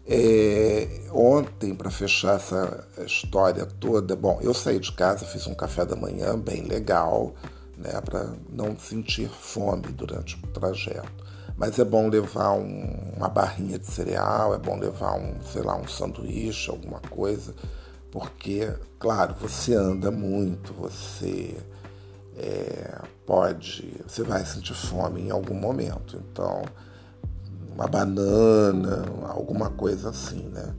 É, 0.05 0.85
ontem, 1.13 1.73
para 1.73 1.89
fechar 1.89 2.35
essa 2.35 2.85
história 3.05 3.65
toda, 3.65 4.17
bom, 4.17 4.37
eu 4.41 4.53
saí 4.53 4.77
de 4.77 4.91
casa, 4.91 5.25
fiz 5.25 5.47
um 5.47 5.55
café 5.55 5.85
da 5.85 5.95
manhã 5.95 6.37
bem 6.37 6.63
legal, 6.63 7.33
né, 7.77 8.01
para 8.01 8.33
não 8.49 8.77
sentir 8.77 9.29
fome 9.29 9.87
durante 9.93 10.35
o 10.35 10.47
trajeto. 10.47 11.23
Mas 11.55 11.79
é 11.79 11.85
bom 11.85 12.09
levar 12.09 12.51
um, 12.51 13.13
uma 13.15 13.29
barrinha 13.29 13.79
de 13.79 13.87
cereal, 13.87 14.53
é 14.53 14.57
bom 14.57 14.77
levar 14.77 15.13
um, 15.17 15.35
sei 15.53 15.61
lá, 15.61 15.77
um 15.77 15.87
sanduíche, 15.87 16.69
alguma 16.69 16.99
coisa, 16.99 17.55
porque, 18.13 18.71
claro, 18.99 19.33
você 19.41 19.73
anda 19.73 20.11
muito, 20.11 20.71
você 20.71 21.57
é, 22.37 23.01
pode, 23.25 23.99
você 24.07 24.21
vai 24.21 24.45
sentir 24.45 24.75
fome 24.75 25.21
em 25.21 25.31
algum 25.31 25.55
momento. 25.55 26.23
Então, 26.29 26.61
uma 27.73 27.87
banana, 27.87 29.03
alguma 29.29 29.71
coisa 29.71 30.11
assim, 30.11 30.43
né? 30.49 30.75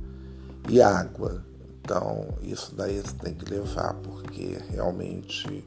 E 0.69 0.81
água. 0.81 1.45
Então, 1.81 2.29
isso 2.41 2.73
daí 2.77 3.01
você 3.01 3.17
tem 3.17 3.35
que 3.35 3.51
levar, 3.51 3.95
porque 3.95 4.57
realmente 4.71 5.67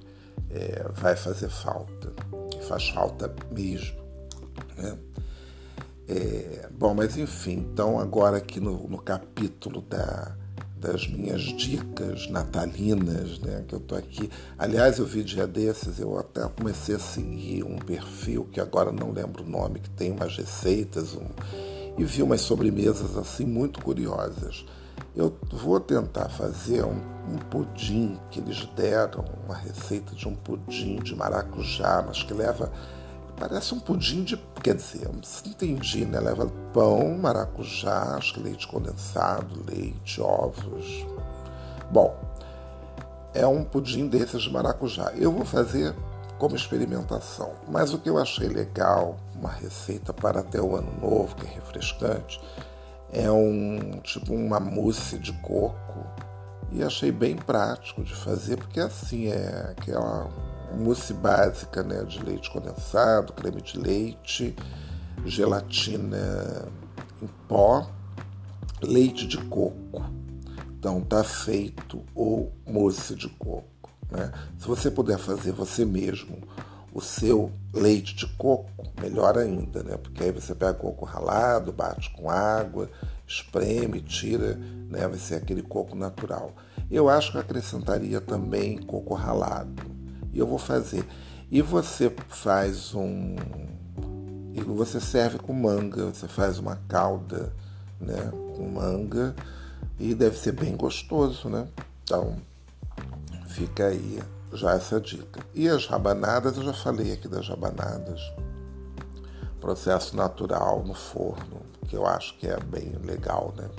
é, 0.50 0.86
vai 0.94 1.18
fazer 1.18 1.50
falta. 1.50 2.14
E 2.58 2.64
faz 2.64 2.88
falta 2.92 3.30
mesmo. 3.52 4.02
Né? 4.78 4.98
É, 6.08 6.70
bom, 6.72 6.94
mas 6.94 7.18
enfim, 7.18 7.68
então 7.74 8.00
agora 8.00 8.38
aqui 8.38 8.62
no, 8.62 8.88
no 8.88 9.00
capítulo 9.00 9.82
da, 9.82 10.34
das 10.80 11.08
minhas 11.08 11.42
dicas 11.42 12.30
natalinas, 12.30 13.40
né, 13.40 13.64
que 13.68 13.74
eu 13.74 13.80
tô 13.80 13.96
aqui. 13.96 14.30
Aliás, 14.58 15.00
eu 15.00 15.06
vi 15.06 15.24
dia 15.24 15.48
desses, 15.48 16.00
eu 16.00 16.18
até 16.18 16.48
comecei 16.50 16.96
a 16.96 17.00
seguir 17.00 17.64
um 17.64 17.78
perfil 17.78 18.48
que 18.52 18.60
agora 18.60 18.92
não 18.92 19.12
lembro 19.12 19.44
o 19.44 19.50
nome, 19.50 19.80
que 19.80 19.90
tem 19.90 20.12
umas 20.12 20.38
receitas, 20.38 21.16
um, 21.16 21.28
e 21.98 22.04
vi 22.04 22.22
umas 22.22 22.42
sobremesas 22.42 23.18
assim 23.18 23.46
muito 23.46 23.82
curiosas. 23.82 24.66
Eu 25.16 25.36
vou 25.52 25.80
tentar 25.80 26.30
fazer 26.30 26.84
um, 26.84 27.02
um, 27.28 27.38
pudim 27.50 28.20
que 28.30 28.40
eles 28.40 28.66
deram, 28.76 29.26
uma 29.46 29.56
receita 29.56 30.14
de 30.16 30.28
um 30.28 30.36
pudim 30.36 30.98
de 30.98 31.16
maracujá, 31.16 32.04
mas 32.06 32.22
que 32.22 32.34
leva. 32.34 32.72
Parece 33.40 33.74
um 33.74 33.80
pudim 33.80 34.24
de. 34.24 34.38
Quer 34.64 34.76
dizer, 34.76 35.10
se 35.24 35.48
entendi, 35.48 36.06
né? 36.06 36.20
Leva 36.20 36.52
pão, 36.74 37.18
maracujá, 37.18 38.20
leite 38.38 38.68
condensado, 38.68 39.64
leite, 39.70 40.20
ovos. 40.20 41.06
Bom, 41.92 42.18
é 43.34 43.46
um 43.46 43.64
pudim 43.64 44.08
desses 44.08 44.42
de 44.42 44.52
maracujá. 44.52 45.12
Eu 45.16 45.32
vou 45.32 45.46
fazer 45.46 45.94
como 46.40 46.56
experimentação, 46.56 47.52
mas 47.68 47.94
o 47.94 48.00
que 48.00 48.10
eu 48.10 48.18
achei 48.18 48.48
legal, 48.48 49.18
uma 49.36 49.50
receita 49.50 50.14
para 50.14 50.42
até 50.42 50.62
o 50.62 50.76
ano 50.76 50.92
novo, 51.00 51.36
que 51.36 51.46
é 51.46 51.50
refrescante, 51.50 52.40
é 53.12 53.30
um 53.32 54.00
tipo 54.04 54.34
uma 54.34 54.60
mousse 54.60 55.18
de 55.18 55.34
coco 55.34 56.06
e 56.72 56.84
achei 56.84 57.12
bem 57.12 57.36
prático 57.36 58.04
de 58.04 58.14
fazer 58.14 58.58
porque 58.58 58.80
assim 58.80 59.28
é 59.28 59.74
aquela 59.78 60.30
mousse 60.76 61.14
básica 61.14 61.84
né, 61.84 62.04
de 62.04 62.24
leite 62.24 62.50
condensado, 62.52 63.34
creme 63.34 63.62
de 63.62 63.78
leite, 63.78 64.56
gelatina 65.26 66.68
em 67.22 67.28
pó, 67.48 67.90
leite 68.82 69.28
de 69.28 69.38
coco. 69.38 70.06
Então 70.78 71.02
tá 71.02 71.24
feito 71.24 72.04
o 72.16 72.52
mousse 72.66 73.16
de 73.16 73.30
coco. 73.30 73.90
Né? 74.10 74.32
Se 74.58 74.68
você 74.68 74.90
puder 74.90 75.18
fazer 75.18 75.52
você 75.52 75.84
mesmo 75.84 76.38
o 76.94 77.02
seu 77.02 77.52
leite 77.74 78.16
de 78.16 78.26
coco, 78.38 78.84
melhor 79.00 79.38
ainda, 79.38 79.84
né? 79.84 79.98
Porque 79.98 80.24
aí 80.24 80.32
você 80.32 80.56
pega 80.56 80.74
coco 80.74 81.06
ralado, 81.06 81.72
bate 81.72 82.10
com 82.12 82.28
água, 82.28 82.90
espreme, 83.28 84.02
tira, 84.02 84.56
né? 84.56 85.08
Vai 85.08 85.20
ser 85.20 85.36
aquele 85.36 85.62
coco 85.62 85.96
natural. 85.96 86.56
Eu 86.90 87.10
acho 87.10 87.34
que 87.34 87.38
acrescentaria 87.38 88.20
também 88.20 88.78
coco 88.78 89.14
ralado. 89.14 89.84
E 90.34 90.40
eu 90.40 90.48
vou 90.48 90.58
fazer. 90.58 91.06
E 91.50 91.62
você 91.62 92.14
faz 92.30 92.94
um. 92.94 93.36
E 94.54 94.62
você 94.62 95.00
serve 95.00 95.38
com 95.38 95.54
manga, 95.54 96.08
você 96.08 96.28
faz 96.28 96.58
uma 96.60 96.76
calda, 96.88 97.54
né? 98.00 98.32
Com 98.56 98.70
manga. 98.70 99.36
E 100.00 100.14
deve 100.14 100.38
ser 100.38 100.52
bem 100.52 100.76
gostoso, 100.76 101.50
né? 101.50 101.68
Então, 102.04 102.38
fica 103.48 103.88
aí 103.88 104.20
já 104.54 104.74
essa 104.74 105.00
dica. 105.00 105.42
E 105.54 105.68
as 105.68 105.86
rabanadas, 105.88 106.58
eu 106.58 106.64
já 106.64 106.74
falei 106.74 107.14
aqui 107.14 107.28
das 107.28 107.48
rabanadas. 107.48 108.22
Processo 109.60 110.16
natural 110.16 110.84
no 110.86 110.94
forno, 110.94 111.62
que 111.88 111.96
eu 111.96 112.06
acho 112.06 112.38
que 112.38 112.48
é 112.48 112.60
bem 112.60 112.94
legal, 113.04 113.54
né? 113.58 113.70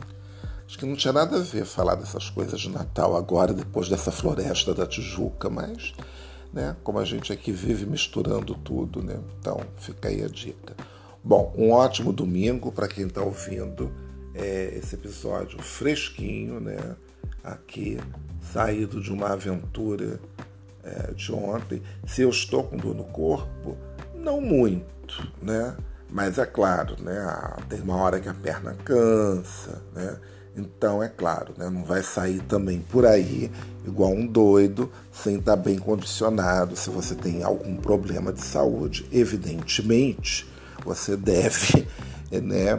Acho 0.67 0.79
que 0.79 0.85
não 0.85 0.97
tinha 0.97 1.13
nada 1.13 1.39
a 1.39 1.41
ver 1.41 1.65
falar 1.65 1.95
dessas 1.95 2.29
coisas 2.29 2.61
de 2.61 2.69
Natal 2.69 3.17
agora, 3.17 3.55
depois 3.55 3.89
dessa 3.89 4.13
floresta 4.13 4.75
da 4.75 4.87
Tijuca, 4.87 5.49
mas, 5.49 5.95
né, 6.53 6.77
como 6.83 6.99
a 6.99 7.05
gente 7.05 7.33
aqui 7.33 7.53
vive 7.53 7.87
misturando 7.87 8.55
tudo, 8.55 9.03
né? 9.03 9.19
Então, 9.39 9.61
fica 9.77 10.09
aí 10.09 10.23
a 10.23 10.29
dica. 10.29 10.75
Bom, 11.23 11.53
um 11.57 11.73
ótimo 11.73 12.13
domingo 12.13 12.73
para 12.73 12.89
quem 12.89 13.07
está 13.07 13.23
ouvindo 13.23 13.93
é, 14.35 14.79
esse 14.79 14.95
episódio 14.95 15.61
fresquinho, 15.61 16.61
né? 16.61 16.97
Aqui, 17.43 17.99
saído 18.53 19.01
de 19.01 19.13
uma 19.13 19.33
aventura 19.33 20.21
é, 20.83 21.13
de 21.13 21.33
ontem. 21.33 21.83
Se 22.07 22.23
eu 22.23 22.31
estou 22.31 22.65
com 22.65 22.77
dor 22.77 22.95
no 22.95 23.05
corpo, 23.05 23.77
não 24.15 24.41
muito, 24.41 25.31
né? 25.43 25.77
Mas 26.11 26.39
é 26.39 26.47
claro, 26.47 26.97
né? 27.03 27.15
Tem 27.69 27.81
uma 27.81 27.97
hora 27.97 28.21
que 28.21 28.29
a 28.29 28.35
perna 28.35 28.75
cansa, 28.75 29.83
né? 29.95 30.19
Então 30.59 31.03
é 31.03 31.09
claro, 31.09 31.55
né? 31.57 31.71
Não 31.71 31.85
vai 31.85 32.03
sair 32.03 32.41
também 32.43 32.81
por 32.81 33.07
aí 33.07 33.51
igual 33.87 34.11
um 34.11 34.27
doido, 34.27 34.91
sem 35.13 35.37
estar 35.37 35.57
bem 35.57 35.79
condicionado. 35.79 36.77
Se 36.77 36.91
você 36.91 37.15
tem 37.15 37.43
algum 37.43 37.77
problema 37.77 38.33
de 38.33 38.43
saúde, 38.43 39.07
evidentemente 39.13 40.47
você 40.85 41.17
deve, 41.17 41.87
né? 42.31 42.77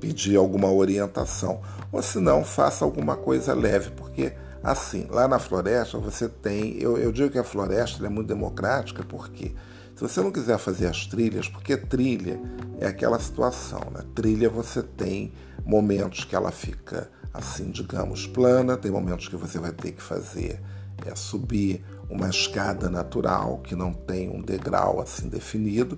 Pedir 0.00 0.36
alguma 0.36 0.70
orientação. 0.70 1.60
Ou 1.90 2.02
se 2.02 2.18
não, 2.18 2.44
faça 2.44 2.84
alguma 2.84 3.16
coisa 3.16 3.52
leve, 3.52 3.90
porque 3.90 4.32
Assim, 4.62 5.06
lá 5.08 5.28
na 5.28 5.38
floresta 5.38 5.98
você 5.98 6.28
tem. 6.28 6.76
Eu, 6.80 6.98
eu 6.98 7.12
digo 7.12 7.30
que 7.30 7.38
a 7.38 7.44
floresta 7.44 8.04
é 8.04 8.08
muito 8.08 8.26
democrática 8.26 9.04
porque 9.04 9.52
se 9.94 10.02
você 10.02 10.20
não 10.20 10.30
quiser 10.30 10.58
fazer 10.58 10.86
as 10.86 11.06
trilhas, 11.06 11.48
porque 11.48 11.76
trilha 11.76 12.40
é 12.80 12.86
aquela 12.86 13.18
situação, 13.18 13.80
né? 13.92 14.02
Trilha 14.14 14.48
você 14.48 14.82
tem 14.82 15.32
momentos 15.68 16.24
que 16.24 16.34
ela 16.34 16.50
fica 16.50 17.08
assim, 17.32 17.70
digamos, 17.70 18.26
plana, 18.26 18.76
tem 18.76 18.90
momentos 18.90 19.28
que 19.28 19.36
você 19.36 19.60
vai 19.60 19.70
ter 19.70 19.92
que 19.92 20.02
fazer 20.02 20.60
é 21.06 21.14
subir 21.14 21.84
uma 22.10 22.28
escada 22.28 22.90
natural 22.90 23.58
que 23.58 23.76
não 23.76 23.92
tem 23.92 24.28
um 24.28 24.42
degrau 24.42 25.00
assim 25.00 25.28
definido, 25.28 25.96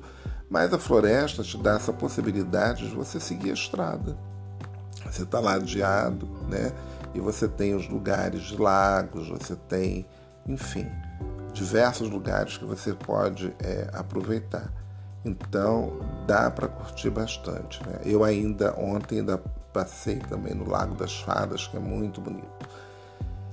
mas 0.51 0.75
a 0.75 0.79
floresta 0.79 1.43
te 1.43 1.57
dá 1.57 1.77
essa 1.77 1.93
possibilidade 1.93 2.89
de 2.89 2.95
você 2.95 3.19
seguir 3.19 3.51
a 3.51 3.55
estrada. 3.55 4.19
Você 5.11 5.23
está 5.23 5.41
ladeado, 5.41 6.27
né? 6.49 6.73
e 7.15 7.21
você 7.21 7.49
tem 7.49 7.75
os 7.75 7.89
lugares 7.89 8.43
de 8.43 8.57
lagos, 8.61 9.29
você 9.29 9.57
tem, 9.57 10.07
enfim, 10.47 10.87
diversos 11.53 12.09
lugares 12.09 12.57
que 12.57 12.65
você 12.65 12.93
pode 12.93 13.55
é, 13.59 13.89
aproveitar. 13.93 14.73
Então 15.25 15.99
dá 16.27 16.51
para 16.51 16.69
curtir 16.69 17.11
bastante. 17.11 17.81
Né? 17.87 18.01
Eu 18.05 18.25
ainda 18.25 18.75
ontem 18.79 19.21
ainda 19.21 19.43
passei 19.73 20.17
também 20.17 20.55
no 20.55 20.69
Lago 20.69 20.95
das 20.95 21.21
Fadas, 21.21 21.67
que 21.67 21.77
é 21.77 21.81
muito 21.81 22.21
bonito. 22.21 22.69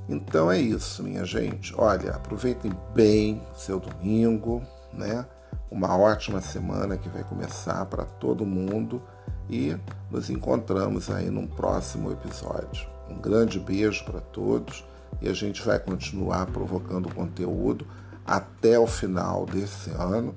Então 0.10 0.52
é 0.52 0.60
isso, 0.60 1.04
minha 1.04 1.26
gente. 1.26 1.74
Olha, 1.78 2.12
aproveitem 2.12 2.72
bem 2.94 3.42
seu 3.56 3.80
domingo, 3.80 4.64
né? 4.94 5.26
Uma 5.70 5.98
ótima 5.98 6.40
semana 6.40 6.98
que 6.98 7.10
vai 7.10 7.24
começar 7.24 7.86
para 7.88 8.06
todo 8.06 8.46
mundo 8.46 9.02
e 9.50 9.76
nos 10.10 10.30
encontramos 10.30 11.10
aí 11.10 11.30
num 11.30 11.46
próximo 11.46 12.12
episódio. 12.12 12.88
Um 13.10 13.20
grande 13.20 13.60
beijo 13.60 14.06
para 14.06 14.22
todos 14.22 14.86
e 15.22 15.28
a 15.28 15.34
gente 15.34 15.62
vai 15.62 15.80
continuar 15.80 16.46
provocando 16.48 17.14
conteúdo 17.14 17.86
até 18.26 18.78
o 18.78 18.88
final 18.88 19.46
desse 19.46 19.90
ano 19.92 20.34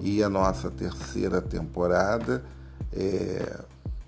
e 0.00 0.22
a 0.22 0.28
nossa 0.28 0.70
terceira 0.70 1.40
temporada 1.40 2.44
é 2.92 3.60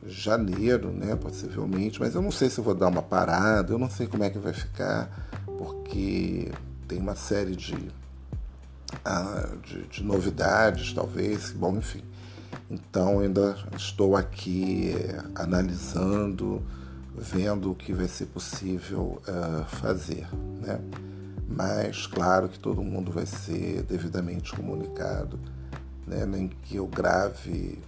janeiro, 0.06 0.90
né, 0.90 1.16
possivelmente, 1.16 2.00
mas 2.00 2.14
eu 2.14 2.22
não 2.22 2.32
sei 2.32 2.50
se 2.50 2.60
vou 2.60 2.74
dar 2.74 2.88
uma 2.88 3.02
parada, 3.02 3.72
eu 3.72 3.78
não 3.78 3.88
sei 3.88 4.06
como 4.06 4.24
é 4.24 4.30
que 4.30 4.38
vai 4.38 4.52
ficar, 4.52 5.30
porque 5.58 6.50
tem 6.88 6.98
uma 6.98 7.14
série 7.14 7.54
de, 7.54 7.74
uh, 7.74 9.56
de, 9.64 9.86
de 9.86 10.02
novidades, 10.02 10.92
talvez, 10.92 11.52
bom, 11.52 11.76
enfim. 11.76 12.02
Então 12.70 13.20
ainda 13.20 13.56
estou 13.76 14.16
aqui 14.16 14.94
é, 14.96 15.22
analisando 15.34 16.62
vendo 17.14 17.70
o 17.70 17.74
que 17.74 17.92
vai 17.92 18.08
ser 18.08 18.26
possível 18.26 19.20
uh, 19.28 19.64
fazer, 19.76 20.26
né? 20.60 20.80
Mas 21.46 22.06
claro 22.06 22.48
que 22.48 22.58
todo 22.58 22.82
mundo 22.82 23.12
vai 23.12 23.26
ser 23.26 23.82
devidamente 23.82 24.52
comunicado, 24.52 25.38
né? 26.06 26.24
Nem 26.24 26.48
que 26.48 26.76
eu 26.76 26.86
grave 26.86 27.78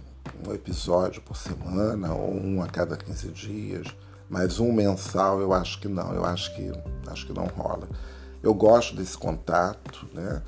um 0.45 0.53
episódio 0.53 1.21
por 1.21 1.35
semana 1.35 2.13
ou 2.13 2.33
um 2.33 2.61
a 2.61 2.67
cada 2.67 2.97
15 2.97 3.29
dias, 3.29 3.87
mas 4.29 4.59
um 4.59 4.71
mensal 4.71 5.39
eu 5.39 5.53
acho 5.53 5.79
que 5.79 5.87
não, 5.87 6.13
eu 6.13 6.25
acho 6.25 6.55
que 6.55 6.71
acho 7.07 7.25
que 7.25 7.33
não 7.33 7.45
rola. 7.45 7.87
Eu 8.41 8.53
gosto 8.53 8.95
desse 8.95 9.17
contato, 9.17 10.07
né? 10.13 10.41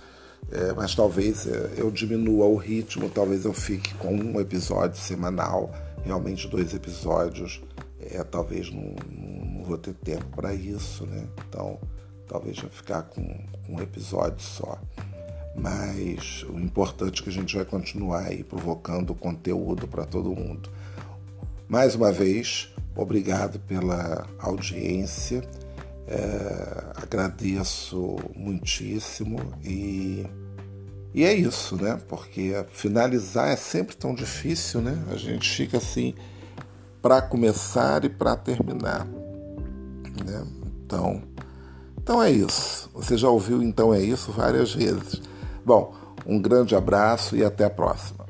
É, 0.52 0.72
mas 0.74 0.96
talvez 0.96 1.46
é, 1.46 1.74
eu 1.76 1.92
diminua 1.92 2.46
o 2.46 2.56
ritmo, 2.56 3.10
talvez 3.10 3.44
eu 3.44 3.54
fique 3.54 3.94
com 3.96 4.14
um 4.14 4.40
episódio 4.40 4.98
semanal, 4.98 5.74
realmente 6.04 6.48
dois 6.48 6.74
episódios, 6.74 7.62
é, 8.00 8.24
talvez 8.24 8.72
não, 8.72 8.96
não, 9.10 9.64
vou 9.66 9.78
ter 9.78 9.94
tempo 9.94 10.26
para 10.36 10.54
isso, 10.54 11.06
né? 11.06 11.28
Então 11.48 11.78
talvez 12.28 12.58
eu 12.64 12.70
ficar 12.70 13.04
com, 13.04 13.24
com 13.66 13.76
um 13.76 13.82
episódio 13.82 14.40
só. 14.40 14.80
Mas 15.58 16.46
o 16.48 16.60
importante 16.60 17.22
é 17.22 17.24
que 17.24 17.30
a 17.30 17.34
gente 17.34 17.56
vai 17.56 17.66
continuar 17.66 18.26
aí 18.26 18.44
provocando 18.44 19.16
conteúdo 19.16 19.88
para 19.88 20.06
todo 20.06 20.30
mundo. 20.30 20.70
Mais 21.68 21.96
uma 21.96 22.12
vez, 22.12 22.72
obrigado 22.96 23.60
pela 23.60 24.28
audiência. 24.38 25.42
É, 26.08 26.84
agradeço 26.96 28.16
muitíssimo 28.34 29.40
e, 29.66 30.26
e 31.14 31.26
é 31.26 31.34
isso, 31.34 31.76
né? 31.76 32.00
Porque 32.08 32.54
finalizar 32.70 33.50
é 33.50 33.58
sempre 33.58 33.96
tão 33.98 34.16
difícil, 34.16 34.80
né? 34.80 35.04
A 35.12 35.18
gente 35.18 35.50
fica 35.50 35.78
assim 35.78 36.14
para 37.02 37.22
começar 37.22 38.06
e 38.06 38.10
para 38.10 38.38
terminar, 38.38 39.06
né? 39.06 40.48
Então, 40.86 41.22
então 41.98 42.24
é 42.24 42.32
isso. 42.32 42.90
Você 42.94 43.18
já 43.18 43.28
ouviu 43.28 43.62
então 43.62 43.94
é 43.94 44.02
isso 44.02 44.32
várias 44.32 44.74
vezes. 44.74 45.22
Bom, 45.68 45.94
um 46.26 46.42
grande 46.42 46.78
abraço 46.78 47.36
e 47.36 47.44
até 47.44 47.66
a 47.66 47.70
próxima. 47.70 48.27